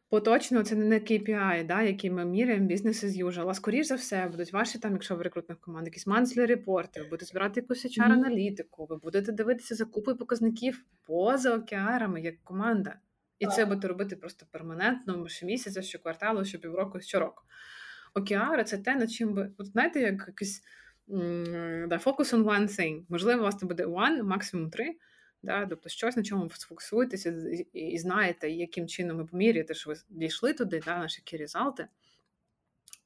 [0.09, 3.49] поточно, це не KPI, да, який ми міряємо бізнес as usual.
[3.49, 7.09] А скоріш за все, будуть ваші там, якщо в рекрутних команд, якісь манслі репорти, ви
[7.09, 12.99] будете збирати якусь HR-аналітику, ви будете дивитися закупи показників поза океарами як команда.
[13.39, 17.43] І це будете робити просто перманентно, щомісяця, щокварталу, щопівроку, щороку.
[18.15, 19.51] Океари це те, над чим ви.
[19.59, 20.63] От знаєте, як якийсь
[21.89, 23.05] да, focus on one thing.
[23.09, 24.97] Можливо, у вас там буде one, максимум три.
[25.43, 27.31] Да, Тобто щось, на чому ви сфокусуєтеся
[27.73, 31.89] і, і знаєте, яким чином ви поміряєте, що ви дійшли туди, да, наші які резалти,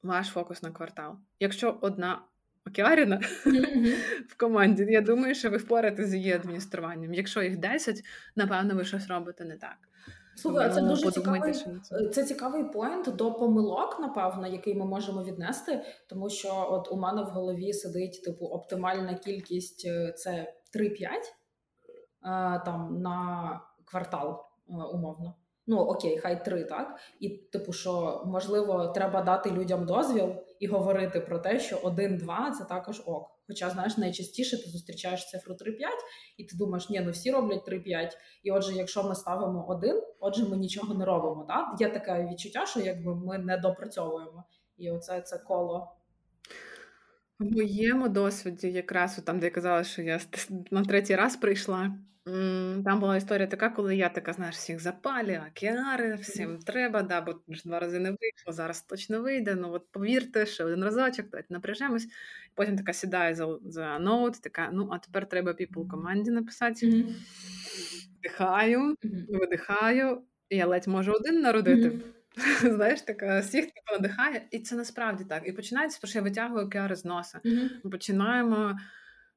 [0.03, 1.15] ваш фокус на квартал.
[1.39, 2.21] Якщо одна
[2.67, 3.95] океаріна mm-hmm.
[4.27, 7.13] в команді, я думаю, що ви впораєтеся з її адмініструванням.
[7.13, 8.03] Якщо їх 10,
[8.35, 9.77] напевно, ви щось робите не так.
[10.35, 12.09] Слухай, це дуже цікавий це.
[12.09, 17.21] це цікавий поінт до помилок, напевно, який ми можемо віднести, тому що от у мене
[17.21, 21.21] в голові сидить типу оптимальна кількість е, це 3-5 е,
[22.65, 25.35] там на квартал, е, умовно.
[25.67, 31.19] Ну окей, хай 3, так і типу, що можливо, треба дати людям дозвіл і говорити
[31.19, 33.29] про те, що 1-2 це також ок.
[33.47, 35.57] Хоча, знаєш, найчастіше ти зустрічаєш цифру 3-5,
[36.37, 38.09] і ти думаєш, ні, ну всі роблять 3-5.
[38.43, 41.45] І отже, якщо ми ставимо один, отже, ми нічого не робимо.
[41.47, 41.81] Так?
[41.81, 44.43] Є таке відчуття, що якби ми не допрацьовуємо.
[44.77, 45.95] І оце це коло.
[47.39, 50.19] В моєму досвіді, якраз там, де я казала, що я
[50.71, 51.97] на третій раз прийшла.
[52.85, 57.39] Там була історія така, коли я така, знаєш, всіх запалі, океари, всім треба, да, бо
[57.49, 59.55] ж два рази не вийшло, зараз точно вийде.
[59.55, 62.07] Ну от повірте, що один разочок, давайте напряжемось.
[62.55, 66.85] Потім така сідає за за ноут, така, ну, а тепер треба people команді написати.
[66.85, 67.13] Mm-hmm.
[68.19, 69.39] Вдихаю, mm-hmm.
[69.39, 71.89] видихаю, і я ледь можу один народити.
[71.89, 72.01] Mm-hmm.
[72.61, 75.47] Знаєш, така всіх типу, надихає, і це насправді так.
[75.47, 77.39] І починається, що я витягую океари з носа.
[77.83, 78.75] Ми починаємо.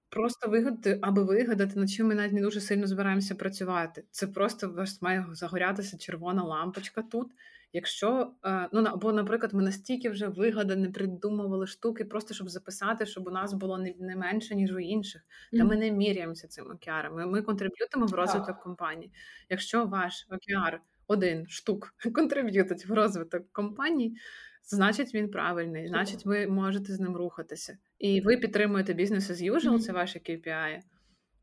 [0.09, 4.05] Просто вигадати, аби вигадати, над чим ми навіть не дуже сильно збираємося працювати.
[4.11, 7.33] Це просто вас має загорятися червона лампочка тут.
[7.73, 13.27] Якщо е, ну або, наприклад, ми настільки вже вигадані, придумували штуки, просто щоб записати, щоб
[13.27, 15.59] у нас було не, не менше, ніж у інших, mm-hmm.
[15.59, 17.31] та ми не міряємося цим океаром.
[17.31, 19.13] Ми, контриб'ютимо в розвиток компанії.
[19.49, 24.17] Якщо ваш океар один штук контриб'ютить в розвиток компанії,
[24.65, 27.79] значить він правильний, значить, ви можете з ним рухатися.
[27.99, 30.81] І ви підтримуєте бізнес as usual, це ваші KPI.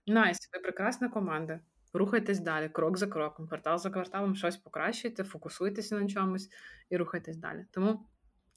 [0.07, 1.59] Nice, ви прекрасна команда.
[1.93, 6.49] Рухайтесь далі, крок за кроком, квартал за кварталом щось покращуйте, фокусуйтеся на чомусь
[6.89, 7.65] і рухайтесь далі.
[7.71, 7.99] Тому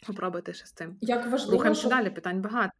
[0.07, 0.97] попробуйте ще з цим.
[1.01, 1.91] Як важливо, Рухаємося що...
[1.91, 2.73] далі, питань багато.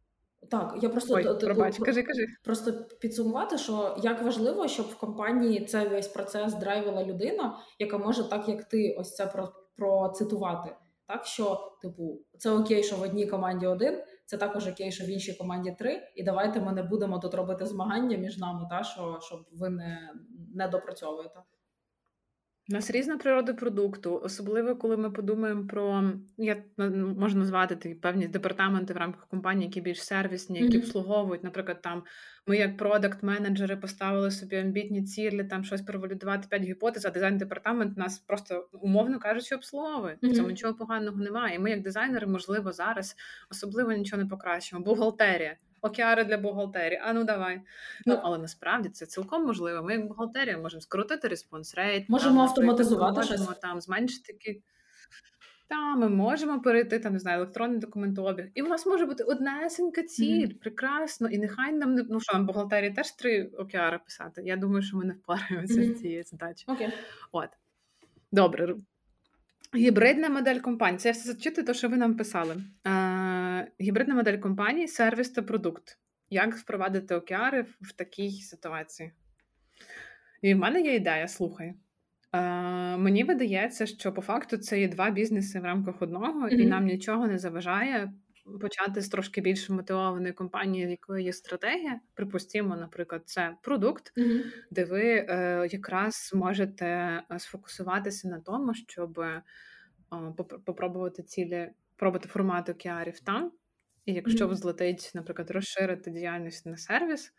[0.51, 2.25] Так, я просто Ой, пробач, кажи, кажи.
[2.43, 8.29] просто підсумувати, що як важливо, щоб в компанії цей весь процес драйвила людина, яка може
[8.29, 9.33] так, як ти, ось це
[9.77, 10.75] процитувати.
[11.07, 15.07] Так що, типу, це окей, що в одній команді один, це також окей, що в
[15.07, 16.01] іншій команді три.
[16.15, 20.13] І давайте ми не будемо тут робити змагання між нами, та що щоб ви не
[20.55, 21.39] не допрацьовуєте.
[22.69, 26.63] У нас різна природа продукту, особливо коли ми подумаємо про я
[27.17, 31.43] можу назвати такі певні департаменти в рамках компанії, які більш сервісні, які обслуговують.
[31.43, 32.03] Наприклад, там
[32.47, 38.19] ми, як продакт-менеджери, поставили собі амбітні цілі, там щось провалідувати п'ять гіпотез, а дизайн-департамент нас
[38.19, 40.17] просто умовно кажучи, обслуговує.
[40.21, 41.55] В цьому нічого поганого немає.
[41.55, 43.15] І ми, як дизайнери, можливо, зараз
[43.51, 44.83] особливо нічого не покращимо.
[44.83, 47.01] Бухгалтерія океари для бухгалтерії.
[47.03, 47.61] А ну давай.
[48.05, 49.83] Ну але насправді це цілком можливо.
[49.83, 53.57] Ми, як бухгалтерія, можемо скоротити респонс рейт, можемо там, автоматизувати можемо щось.
[53.57, 54.61] там зменшити такі.
[55.69, 58.45] Та, ми можемо перейти там, не знаю, електронний документообіг.
[58.53, 60.59] І у нас може бути однесенька ціль, mm-hmm.
[60.59, 61.29] прекрасно.
[61.29, 64.41] І нехай нам не ну що нам бухгалтерії теж три океари писати.
[64.45, 65.95] Я думаю, що ми не впораємося mm-hmm.
[65.95, 66.77] з цією задачею.
[66.77, 66.89] Okay.
[67.31, 67.49] От.
[68.31, 68.75] Добре,
[69.75, 70.99] Гібридна модель компанії.
[70.99, 72.55] Це я все зачитую, то що ви нам писали.
[72.87, 75.99] Е, Гібридна модель компанії, сервіс та продукт.
[76.29, 79.11] Як впровадити океари в такій ситуації?
[80.41, 81.73] І в мене є ідея, слухай.
[82.33, 86.49] Е, Мені видається, що по факту це є два бізнеси в рамках одного, mm-hmm.
[86.49, 88.13] і нам нічого не заважає
[88.61, 91.99] почати з трошки більш мотивованої компанії, в якої є стратегія.
[92.13, 94.41] Припустімо, наприклад, це продукт, mm-hmm.
[94.71, 99.43] де ви е, якраз можете е, сфокусуватися на тому, щоб е,
[100.65, 103.51] попробувати цілі, пробувати формати океарів там.
[104.05, 104.55] І якщо mm-hmm.
[104.55, 107.33] злетить, наприклад, розширити діяльність на сервіс.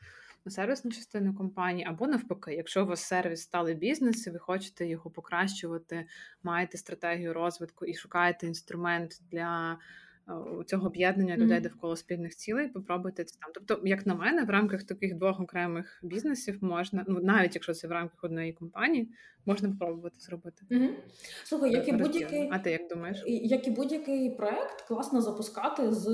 [0.45, 4.87] На сервісну частину компанії, або навпаки, якщо у вас сервіс стали бізнес, і ви хочете
[4.87, 6.07] його покращувати,
[6.43, 9.79] маєте стратегію розвитку і шукаєте інструмент для
[10.67, 13.51] цього об'єднання людей довкола спільних цілей, попробуйте це там.
[13.55, 17.89] Тобто, як на мене, в рамках таких двох окремих бізнесів можна, ну навіть якщо це
[17.89, 19.09] в рамках одної компанії,
[19.47, 20.63] можна спробувати зробити.
[20.71, 20.89] mm
[21.45, 23.25] Слухай, як і будь-який, а ти як думаєш?
[23.27, 26.07] Як і будь-який проект, класно запускати з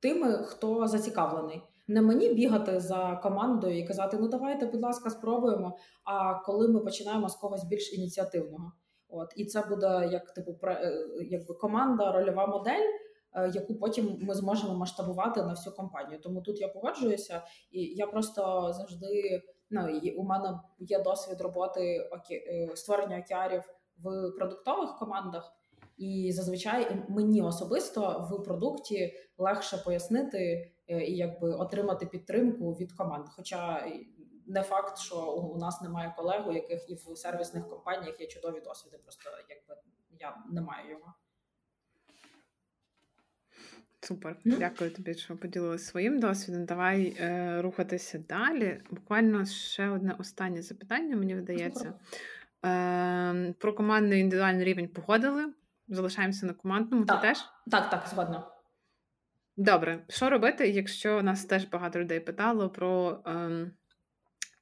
[0.00, 1.62] тими, хто зацікавлений.
[1.88, 5.78] Не мені бігати за командою і казати, ну давайте, будь ласка, спробуємо.
[6.04, 8.72] А коли ми починаємо з когось більш ініціативного,
[9.08, 10.92] от і це буде як типу е,
[11.30, 13.07] якби команда, рольова модель.
[13.34, 16.20] Е, яку потім ми зможемо масштабувати на всю компанію.
[16.20, 22.76] Тому тут я погоджуюся, і я просто завжди ну у мене є досвід роботи е,
[22.76, 23.62] створення океарів
[23.98, 25.52] в продуктових командах.
[25.96, 33.26] І зазвичай мені особисто в продукті легше пояснити е, і якби отримати підтримку від команд.
[33.36, 33.86] Хоча
[34.46, 38.60] не факт, що у нас немає колег, у яких і в сервісних компаніях є чудові
[38.60, 38.98] досвіди.
[38.98, 39.82] Просто якби
[40.18, 41.14] я не маю його.
[44.08, 46.64] Супер, дякую тобі, що поділилася своїм досвідом.
[46.64, 48.80] Давай е, рухатися далі.
[48.90, 51.92] Буквально ще одне останнє запитання, мені видається.
[52.64, 55.52] Е, Про командний індивідуальний рівень погодили.
[55.88, 57.04] Залишаємося на командному.
[57.04, 57.38] Так, Ти теж?
[57.70, 58.46] Так, так, згодна.
[59.56, 63.70] Добре, що робити, якщо нас теж багато людей питало про е,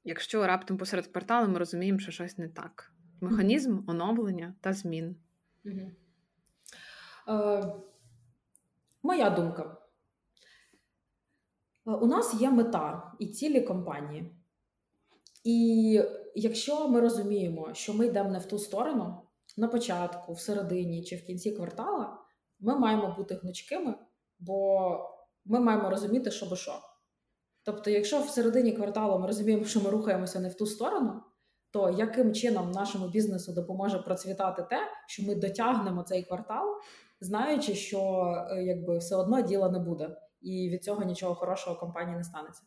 [0.05, 2.92] якщо раптом посеред кварталу ми розуміємо, що щось не так.
[3.20, 5.16] Механізм оновлення та змін.
[5.64, 5.90] Угу.
[7.28, 7.72] Е,
[9.07, 9.76] Моя думка.
[11.86, 14.36] Е, у нас є мета і цілі компанії.
[15.44, 16.02] І
[16.34, 19.22] якщо ми розуміємо, що ми йдемо не в ту сторону,
[19.57, 22.18] на початку, в середині чи в кінці квартала,
[22.61, 23.94] ми маємо бути гнучкими,
[24.38, 24.90] бо
[25.44, 26.80] ми маємо розуміти, що бо що.
[27.62, 31.22] Тобто, якщо в середині кварталу ми розуміємо, що ми рухаємося не в ту сторону,
[31.70, 36.66] то яким чином нашому бізнесу допоможе процвітати те, що ми дотягнемо цей квартал
[37.20, 42.16] знаючи, що е, якби все одно діла не буде, і від цього нічого хорошого компанії
[42.16, 42.62] не станеться.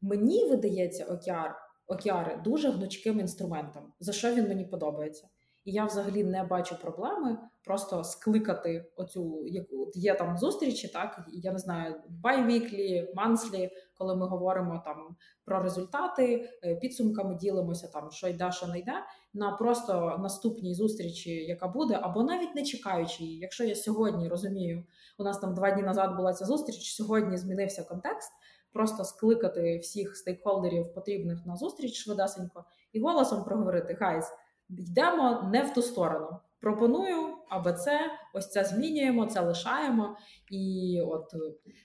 [0.00, 1.56] Мені видається океар,
[1.86, 5.28] океари дуже гнучким інструментом, за що він мені подобається.
[5.64, 11.52] І я взагалі не бачу проблеми просто скликати оцю яку є там зустрічі, так я
[11.52, 18.28] не знаю, bi-weekly, monthly, коли ми говоримо там про результати, е, підсумками ділимося там, що
[18.28, 18.92] йде, що не йде,
[19.34, 23.38] на просто наступній зустрічі, яка буде, або навіть не чекаючи її.
[23.38, 24.84] Якщо я сьогодні розумію,
[25.18, 28.32] у нас там два дні назад була ця зустріч, сьогодні змінився контекст.
[28.72, 34.32] Просто скликати всіх стейкхолдерів потрібних на зустріч швидесенько і голосом проговорити: Гайз,
[34.68, 36.38] йдемо не в ту сторону.
[36.60, 40.16] Пропоную аби це, ось це змінюємо, це лишаємо,
[40.50, 41.34] і от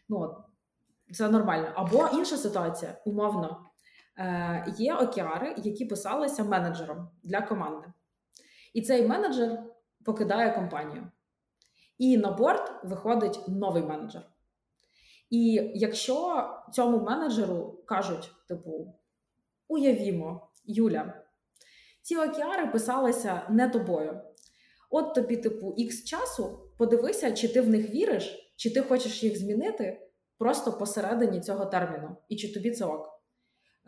[0.10, 0.38] ну от
[1.14, 1.72] це нормально.
[1.76, 3.66] Або інша ситуація, умовно,
[4.18, 7.88] е, є океари, які писалися менеджером для команди.
[8.74, 9.64] І цей менеджер
[10.06, 11.08] покидає компанію.
[11.98, 14.30] І на борт виходить новий менеджер.
[15.30, 18.94] І якщо цьому менеджеру кажуть, типу,
[19.68, 21.14] уявімо, Юля,
[22.02, 24.22] ці океари писалися не тобою.
[24.90, 29.40] От тобі, типу, ікс часу, подивися, чи ти в них віриш, чи ти хочеш їх
[29.40, 30.09] змінити
[30.40, 33.20] просто посередині цього терміну, і чи тобі це ок.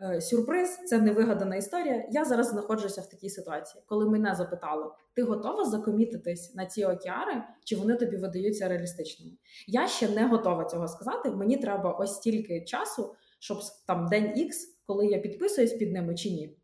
[0.00, 2.06] Е, сюрприз, це невигадана історія.
[2.10, 7.42] Я зараз знаходжуся в такій ситуації, коли мене запитали: ти готова закомітитись на ці океари,
[7.64, 9.32] чи вони тобі видаються реалістичними?
[9.66, 11.30] Я ще не готова цього сказати.
[11.30, 14.50] Мені треба ось стільки часу, щоб там день X,
[14.86, 16.56] коли я підписуюсь під ними чи ні.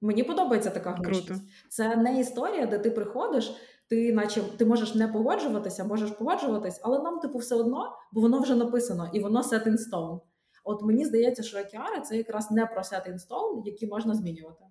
[0.00, 1.42] Мені подобається така гнучкість.
[1.68, 3.54] Це не історія, де ти приходиш.
[3.88, 8.40] Ти, наче ти можеш не погоджуватися, можеш погоджуватись, але нам, типу, все одно, бо воно
[8.40, 10.20] вже написано і воно set in stone.
[10.64, 14.64] От мені здається, що океари це якраз не про set in stone, які можна змінювати.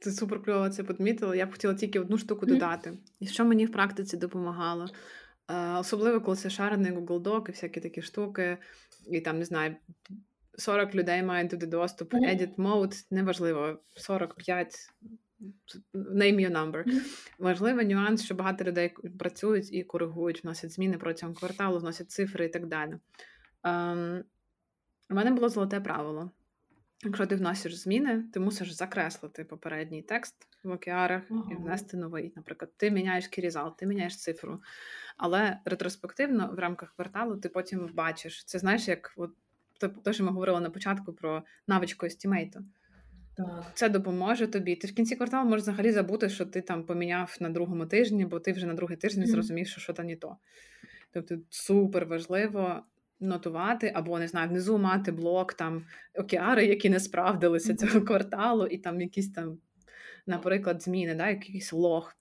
[0.00, 1.36] Це супер кльово це підмітила.
[1.36, 2.98] Я б хотіла тільки одну штуку додати.
[3.20, 4.86] І що мені в практиці допомагало?
[5.50, 8.58] Е, особливо, коли це шарений Google Doc і всякі такі штуки,
[9.10, 9.76] і там, не знаю,
[10.58, 14.74] 40 людей мають туди доступ, edit mode, неважливо, 45,
[15.94, 16.84] name your number.
[17.38, 22.48] Важливий нюанс, що багато людей працюють і коригують, вносять зміни протягом кварталу, вносять цифри і
[22.48, 22.94] так далі.
[23.62, 24.24] Um,
[25.10, 26.30] у мене було золоте правило.
[27.04, 31.52] Якщо ти вносиш зміни, ти мусиш закреслити попередній текст в океарах uh-huh.
[31.52, 32.32] і внести новий.
[32.36, 34.62] Наприклад, ти міняєш кірізал, ти міняєш цифру.
[35.16, 38.44] Але ретроспективно в рамках кварталу ти потім бачиш.
[38.44, 39.30] Це знаєш, як от
[40.04, 42.64] те, що ми говорили на початку про навичку естімейту.
[43.38, 43.64] Так.
[43.74, 44.76] Це допоможе тобі.
[44.76, 48.40] Ти в кінці кварталу можеш взагалі забути, що ти там поміняв на другому тижні, бо
[48.40, 49.30] ти вже на другий тиждень mm-hmm.
[49.30, 50.36] зрозумів, що що там не то.
[51.12, 52.82] Тобто супер важливо
[53.20, 55.84] нотувати, або не знаю, внизу мати блок там
[56.14, 59.58] океари, які не справдилися цього кварталу, і там якісь там,
[60.26, 62.14] наприклад, зміни, да, якийсь лог.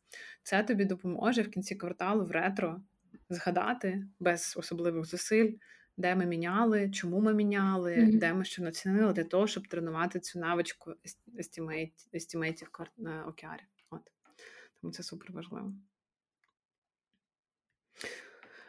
[0.43, 2.81] Це тобі допоможе в кінці кварталу в ретро
[3.29, 5.51] згадати без особливих зусиль,
[5.97, 8.19] де ми міняли, чому ми міняли, mm-hmm.
[8.19, 10.93] де ми що націнили для того, щоб тренувати цю навичку
[12.13, 13.61] естімейтів на океарі.
[13.89, 14.01] От.
[14.81, 15.73] Тому це супер важливо.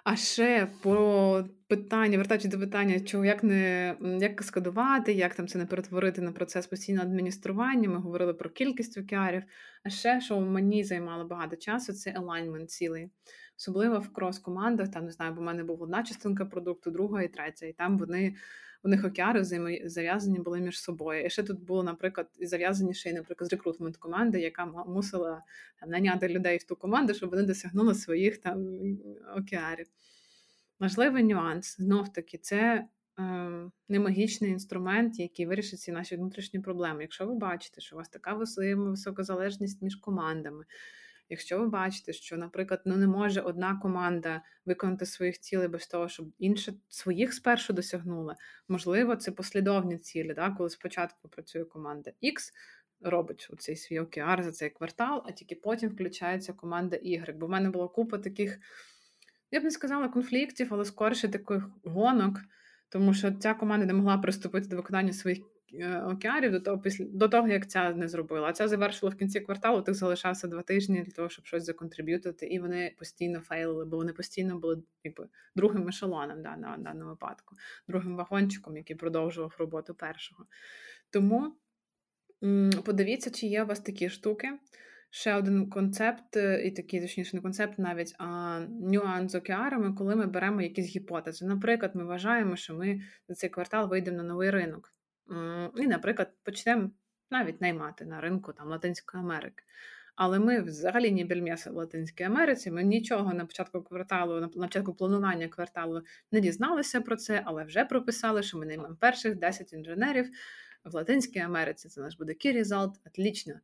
[0.05, 5.59] А ще про питання, вертаючись до питання, чого як не як каскадувати, як там це
[5.59, 7.89] не перетворити на процес постійного адміністрування.
[7.89, 9.43] Ми говорили про кількість океарів.
[9.85, 13.11] А ще, що мені займало багато часу, це алайнмент цілий.
[13.59, 17.29] Особливо в крос-командах, там не знаю, бо в мене була одна частинка продукту, друга і
[17.29, 17.67] третя.
[17.67, 18.35] І там вони
[18.83, 19.45] у них океари
[19.85, 21.25] зав'язані були між собою.
[21.25, 25.43] І ще тут було, наприклад, зав'язані ще й, наприклад, з рекрутмент команди, яка мусила
[25.81, 28.79] там, наняти людей в ту команду, щоб вони досягнули своїх там
[29.37, 29.87] океарів.
[30.81, 32.85] Важливий нюанс знов таки, це
[33.19, 33.25] е,
[33.89, 37.03] не магічний інструмент, який вирішить ці наші внутрішні проблеми.
[37.03, 40.65] Якщо ви бачите, що у вас така висока залежність між командами.
[41.31, 46.09] Якщо ви бачите, що, наприклад, ну не може одна команда виконати своїх цілей без того,
[46.09, 48.37] щоб інша своїх спершу досягнула,
[48.69, 50.51] можливо, це послідовні цілі, да?
[50.51, 52.53] коли спочатку працює команда X,
[53.01, 57.35] робить цей свій океар за цей квартал, а тільки потім включається команда Y.
[57.37, 58.59] Бо в мене була купа таких,
[59.51, 62.41] я б не сказала, конфліктів, але скорше таких гонок,
[62.89, 65.39] тому що ця команда не могла приступити до виконання своїх
[66.07, 68.49] океарів до того, після до того, як ця не зробила.
[68.49, 72.47] А ця завершила в кінці кварталу, тих залишався два тижні для того, щоб щось законтриб'ютити,
[72.47, 77.57] і вони постійно фейлили, бо вони постійно були якби другим ешелоном да, на даному випадку,
[77.89, 80.47] другим вагончиком, який продовжував роботу першого.
[81.11, 81.55] Тому
[82.85, 84.49] подивіться, чи є у вас такі штуки.
[85.11, 90.17] Ще один концепт, е, і такий точніше не концепт, навіть а нюанс з океарами, коли
[90.17, 91.47] ми беремо якісь гіпотези.
[91.47, 94.98] Наприклад, ми вважаємо, що ми за цей квартал вийдемо на новий ринок.
[95.77, 96.91] І, наприклад, почнемо
[97.31, 99.65] навіть наймати на ринку там Латинської Америки.
[100.17, 102.71] Але ми взагалі не бельмеси в Латинській Америці.
[102.71, 106.03] Ми нічого на початку кварталу, на початку планування кварталу
[106.33, 110.31] не дізналися про це, але вже прописали, що ми наймемо перших 10 інженерів
[110.85, 111.89] в Латинській Америці.
[111.89, 113.55] Це наш буде key result, отлично.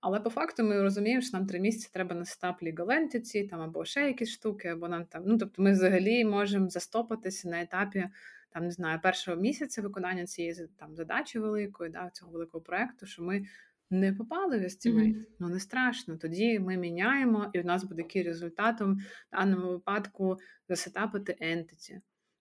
[0.00, 3.60] Але по факту ми розуміємо, що нам три місяці треба на сетап Legal Entity, там
[3.60, 5.22] або ще якісь штуки, або нам там.
[5.26, 8.08] Ну тобто, ми взагалі можемо застопатися на етапі
[8.50, 13.22] там не знаю першого місяця виконання цієї там задачі великої, да, цього великого проекту, що
[13.22, 13.44] ми
[13.90, 15.16] не попали в естімейт.
[15.16, 15.26] Mm-hmm.
[15.38, 16.16] Ну не страшно.
[16.16, 22.00] Тоді ми міняємо, і у нас буде який результатом в даному випадку засетапити entity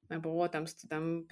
[0.10, 1.26] або там там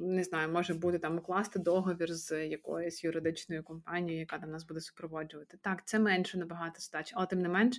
[0.00, 4.80] не знаю, може бути там укласти договір з якоюсь юридичною компанією, яка там нас буде
[4.80, 5.58] супроводжувати.
[5.62, 7.76] Так, це менше набагато стач, але тим не менш,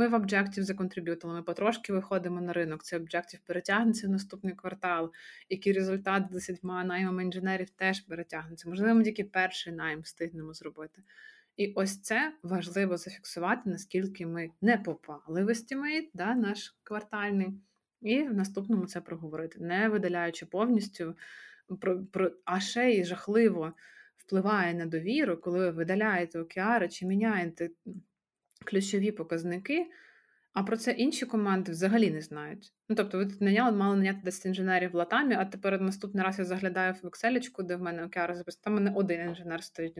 [0.00, 2.82] ми в Objective законтриб'ютили, ми потрошки виходимо на ринок.
[2.82, 5.12] Цей Objective перетягнеться в наступний квартал.
[5.48, 8.68] Який результат з десятьма наймами інженерів теж перетягнеться.
[8.68, 11.02] Можливо, ми тільки перший найм встигнемо зробити.
[11.56, 17.48] І ось це важливо зафіксувати, наскільки ми не попали в Estimate, да, наш квартальний.
[18.00, 21.16] І в наступному це проговорити, не видаляючи повністю,
[21.80, 23.72] про, про, а ще й жахливо
[24.16, 27.70] впливає на довіру, коли ви видаляєте океари чи міняєте
[28.64, 29.86] ключові показники,
[30.52, 32.72] А про це інші команди взагалі не знають.
[32.88, 36.44] Ну, тобто, ви наняли, мали наняти 10 інженерів в Латамі, а тепер наступний раз я
[36.44, 39.98] заглядаю в Excel, де в мене океари записано, там мене один інженер стоїть.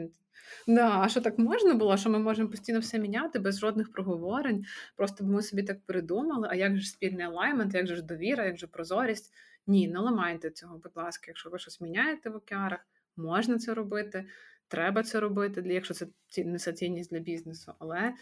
[0.66, 1.96] Да, А що так можна було?
[1.96, 4.64] Що ми можемо постійно все міняти без жодних проговорень?
[4.96, 8.44] Просто б ми собі так придумали, а як же спільний алаймент, як же ж довіра,
[8.44, 9.32] як же прозорість?
[9.66, 12.80] Ні, не ламайте цього, будь ласка, якщо ви щось міняєте в океарах,
[13.16, 14.24] можна це робити,
[14.68, 16.06] треба це робити, якщо це
[16.36, 18.14] несе цінність для бізнесу, але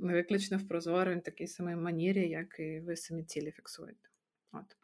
[0.00, 4.08] виключно в прозорій такій самій манірі, як і ви самі цілі фіксуєте.
[4.52, 4.76] От.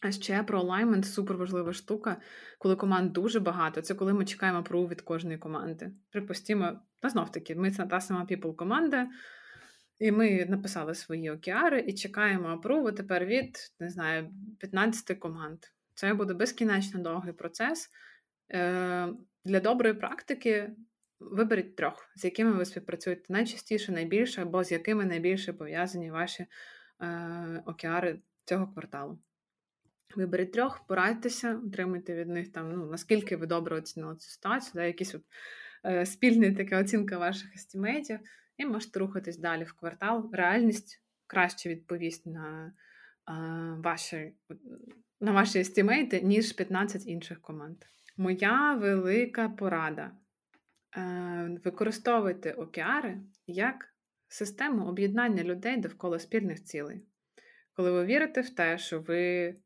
[0.00, 2.20] А ще про алаймент супер важлива штука,
[2.58, 5.92] коли команд дуже багато, це коли ми чекаємо апрув від кожної команди.
[6.10, 9.08] Припустімо, та знов таки, ми це та сама people команда,
[9.98, 15.58] і ми написали свої океари і чекаємо апруву тепер від не знаю, 15 команд.
[15.94, 17.90] Це буде безкінечно довгий процес.
[18.52, 19.08] Е,
[19.44, 20.70] Для доброї практики
[21.32, 26.46] Виберіть трьох, з якими ви співпрацюєте найчастіше, найбільше, або з якими найбільше пов'язані ваші
[27.02, 29.18] е, океари цього кварталу.
[30.16, 34.84] Виберіть трьох, порадьтеся, отримуйте від них там, ну, наскільки ви добре оцінили цю ситуацію, да,
[34.84, 35.22] якісь от,
[35.86, 38.18] е, спільна така оцінка ваших естімейтів,
[38.56, 40.30] і можете рухатись далі в квартал.
[40.32, 42.72] Реальність краще відповість на
[43.28, 43.32] е,
[43.84, 44.32] ваші
[45.20, 47.76] на ваші естімейти, ніж 15 інших команд.
[48.16, 50.10] Моя велика порада.
[50.96, 53.94] Е, використовуйте океари як
[54.28, 57.06] систему об'єднання людей довкола спільних цілей.
[57.72, 59.56] Коли ви вірите в те, що ви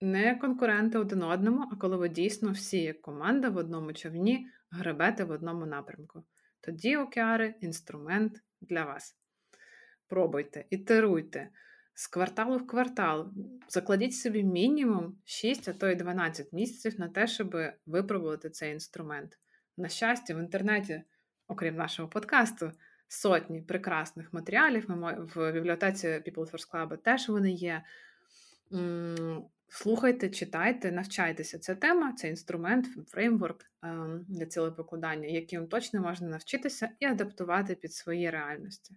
[0.00, 5.24] не конкуренти один одному, а коли ви дійсно всі, як команда в одному човні, гребете
[5.24, 6.22] в одному напрямку.
[6.60, 9.16] Тоді океари інструмент для вас.
[10.08, 11.48] Пробуйте, ітеруйте
[11.94, 13.32] з кварталу в квартал.
[13.68, 17.56] Закладіть собі мінімум 6, а то й 12 місяців на те, щоб
[17.86, 19.38] випробувати цей інструмент.
[19.76, 21.02] На щастя, в інтернеті,
[21.48, 22.72] окрім нашого подкасту,
[23.08, 24.84] сотні прекрасних матеріалів.
[25.34, 27.82] В бібліотеці People First Club теж вони є.
[29.68, 31.58] Слухайте, читайте, навчайтеся.
[31.58, 37.92] Це тема, це інструмент, фреймворк ем, для цілепокладання, яким точно можна навчитися і адаптувати під
[37.92, 38.96] свої реальності.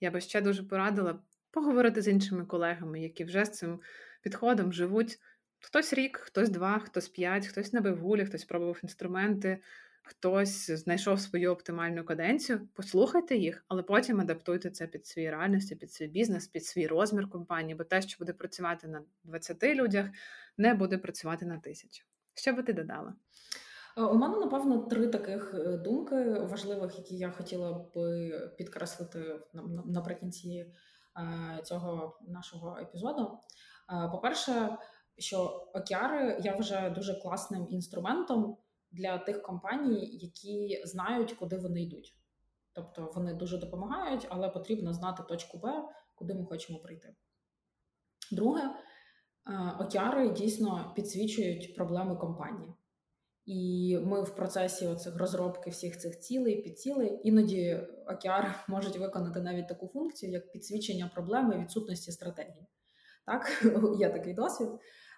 [0.00, 3.80] Я би ще дуже порадила поговорити з іншими колегами, які вже з цим
[4.22, 5.18] підходом живуть.
[5.60, 9.62] Хтось рік, хтось два, хтось п'ять, хтось набив гулі, хтось пробував інструменти
[10.08, 15.92] хтось знайшов свою оптимальну каденцію, послухайте їх, але потім адаптуйте це під свої реальності, під
[15.92, 20.06] свій бізнес, під свій розмір компанії, бо те, що буде працювати на 20 людях,
[20.58, 22.04] не буде працювати на тисячу.
[22.34, 23.14] Що би ти додала?
[23.96, 27.92] Е, у мене, напевно, три таких е, думки важливих, які я хотіла б
[28.56, 29.40] підкреслити
[29.86, 33.38] наприкінці е, цього нашого епізоду.
[34.12, 34.78] По-перше,
[35.18, 35.38] що
[35.74, 38.56] океари я вже дуже класним інструментом
[38.90, 42.14] для тих компаній, які знають, куди вони йдуть.
[42.72, 45.84] Тобто вони дуже допомагають, але потрібно знати точку Б,
[46.14, 47.14] куди ми хочемо прийти.
[48.32, 48.74] Друге, е,
[49.80, 52.74] океари дійсно підсвічують проблеми компанії.
[53.46, 59.68] І ми в процесі оцих розробки всіх цих цілей, підцілей, іноді океари можуть виконати навіть
[59.68, 62.66] таку функцію, як підсвічення проблеми відсутності стратегії.
[63.26, 63.64] Так,
[64.00, 64.68] є такий досвід.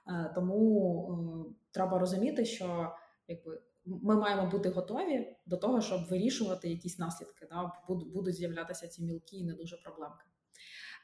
[0.09, 2.93] Е, тому е, треба розуміти, що
[3.31, 7.47] якби ми маємо бути готові до того, щоб вирішувати якісь наслідки.
[7.51, 7.73] Да?
[7.89, 10.25] Будуть з'являтися ці мілкі і не дуже проблемки.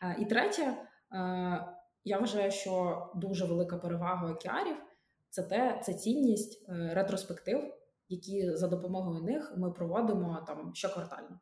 [0.03, 0.79] Е, і третє, е,
[2.05, 4.77] я вважаю, що дуже велика перевага океарів
[5.31, 7.75] це те, це цінність е, ретроспектив,
[8.09, 11.41] які за допомогою них ми проводимо там щоквартально.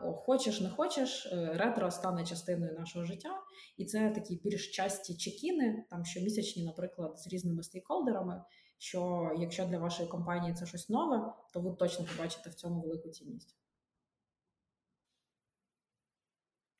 [0.00, 3.30] Хочеш, не хочеш, ретро стане частиною нашого життя,
[3.76, 8.42] і це такі більш часті чекіни, там щомісячні, наприклад, з різними стейкхолдерами,
[8.84, 13.08] що якщо для вашої компанії це щось нове, то ви точно побачите в цьому велику
[13.08, 13.56] цінність.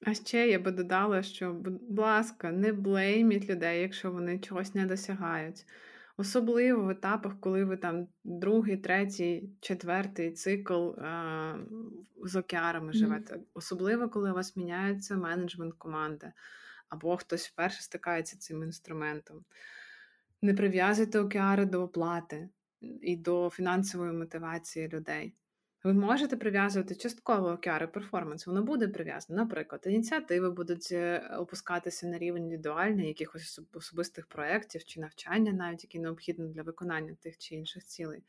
[0.06, 4.86] А ще я би додала, що, будь ласка, не блейміть людей, якщо вони чогось не
[4.86, 5.66] досягають.
[6.16, 11.56] Особливо в етапах, коли ви там другий, третій, четвертий цикл а,
[12.24, 13.34] з океарами живете.
[13.34, 13.42] Mm.
[13.54, 16.32] Особливо, коли у вас міняється менеджмент команди,
[16.88, 19.44] або хтось вперше стикається цим інструментом.
[20.44, 22.48] Не прив'язуйте океари до оплати
[22.80, 25.34] і до фінансової мотивації людей.
[25.84, 29.42] Ви можете прив'язувати частково океари перформанс, воно буде прив'язано.
[29.42, 35.98] Наприклад, ініціативи будуть е, опускатися на рівень індивідуальний, якихось особистих проєктів чи навчання, навіть які
[35.98, 38.22] необхідні для виконання тих чи інших цілей,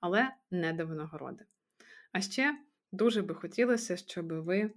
[0.00, 1.44] але не до винагороди.
[2.12, 2.58] А ще
[2.92, 4.70] дуже би хотілося, щоб ви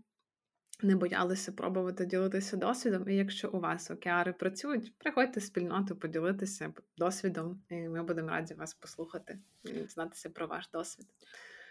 [0.82, 3.10] не боялися пробувати ділитися досвідом.
[3.10, 8.54] І якщо у вас океари працюють, приходьте в спільноту поділитися досвідом, і ми будемо раді
[8.54, 11.08] вас послухати і дізнатися про ваш досвід.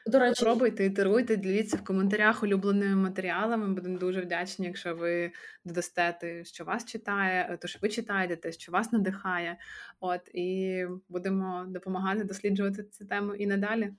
[0.06, 3.74] До речі, пробуйте, ітеруйте, діліться в коментарях улюбленими матеріалами.
[3.74, 5.32] Будемо дуже вдячні, якщо ви
[5.64, 9.56] додасте те, що вас читає, то що ви читаєте, те, що вас надихає.
[10.00, 13.92] От і будемо допомагати досліджувати цю тему і надалі.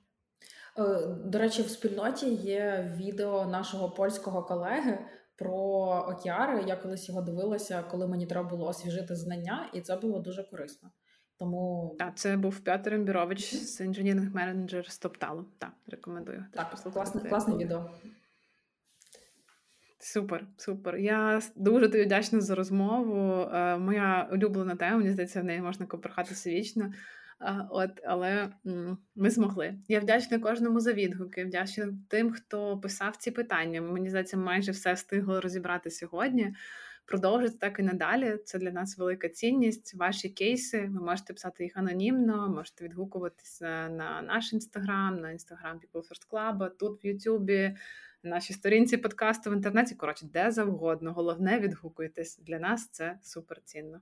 [0.80, 5.00] Е, до речі, в спільноті є відео нашого польського колеги
[5.36, 5.56] про
[6.10, 6.64] океари.
[6.68, 10.92] Я колись його дивилася, коли мені треба було освіжити знання, і це було дуже корисно.
[11.40, 15.46] Тому так, це був Петр Ембірович з інженерних менеджер з Топталу.
[15.58, 16.46] Так, рекомендую.
[16.54, 17.90] Так, класне, класне відео.
[20.00, 20.98] Супер, супер.
[20.98, 23.42] Я дуже тобі вдячна за розмову.
[23.42, 26.94] Е, моя улюблена тема, мені здається, в неї можна копрохатися вічно.
[27.70, 28.50] От, але
[29.16, 29.76] ми змогли.
[29.88, 31.46] Я вдячна кожному за відгуки.
[31.46, 33.82] Вдячна тим, хто писав ці питання.
[33.82, 36.56] Мені здається, майже все встигло розібрати сьогодні.
[37.06, 38.38] Продовжити так і надалі.
[38.46, 39.96] Це для нас велика цінність.
[39.96, 40.82] Ваші кейси.
[40.82, 46.70] Ви можете писати їх анонімно, можете відгукуватися на наш інстаграм, на інстаграм People First Club,
[46.80, 47.76] тут в Ютубі,
[48.24, 49.96] на нашій сторінці подкасту в інтернеті.
[49.96, 51.14] Коротше, де завгодно.
[51.14, 52.38] Головне відгукуйтесь.
[52.38, 54.02] Для нас це супер цінно.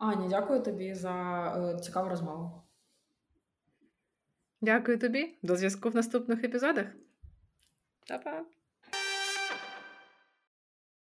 [0.00, 1.44] Аня, дякую тобі за
[1.76, 2.62] е, цікаву розмову.
[4.60, 5.38] Дякую тобі.
[5.42, 6.86] До зв'язку в наступних епізодах.
[8.08, 8.44] Па-па!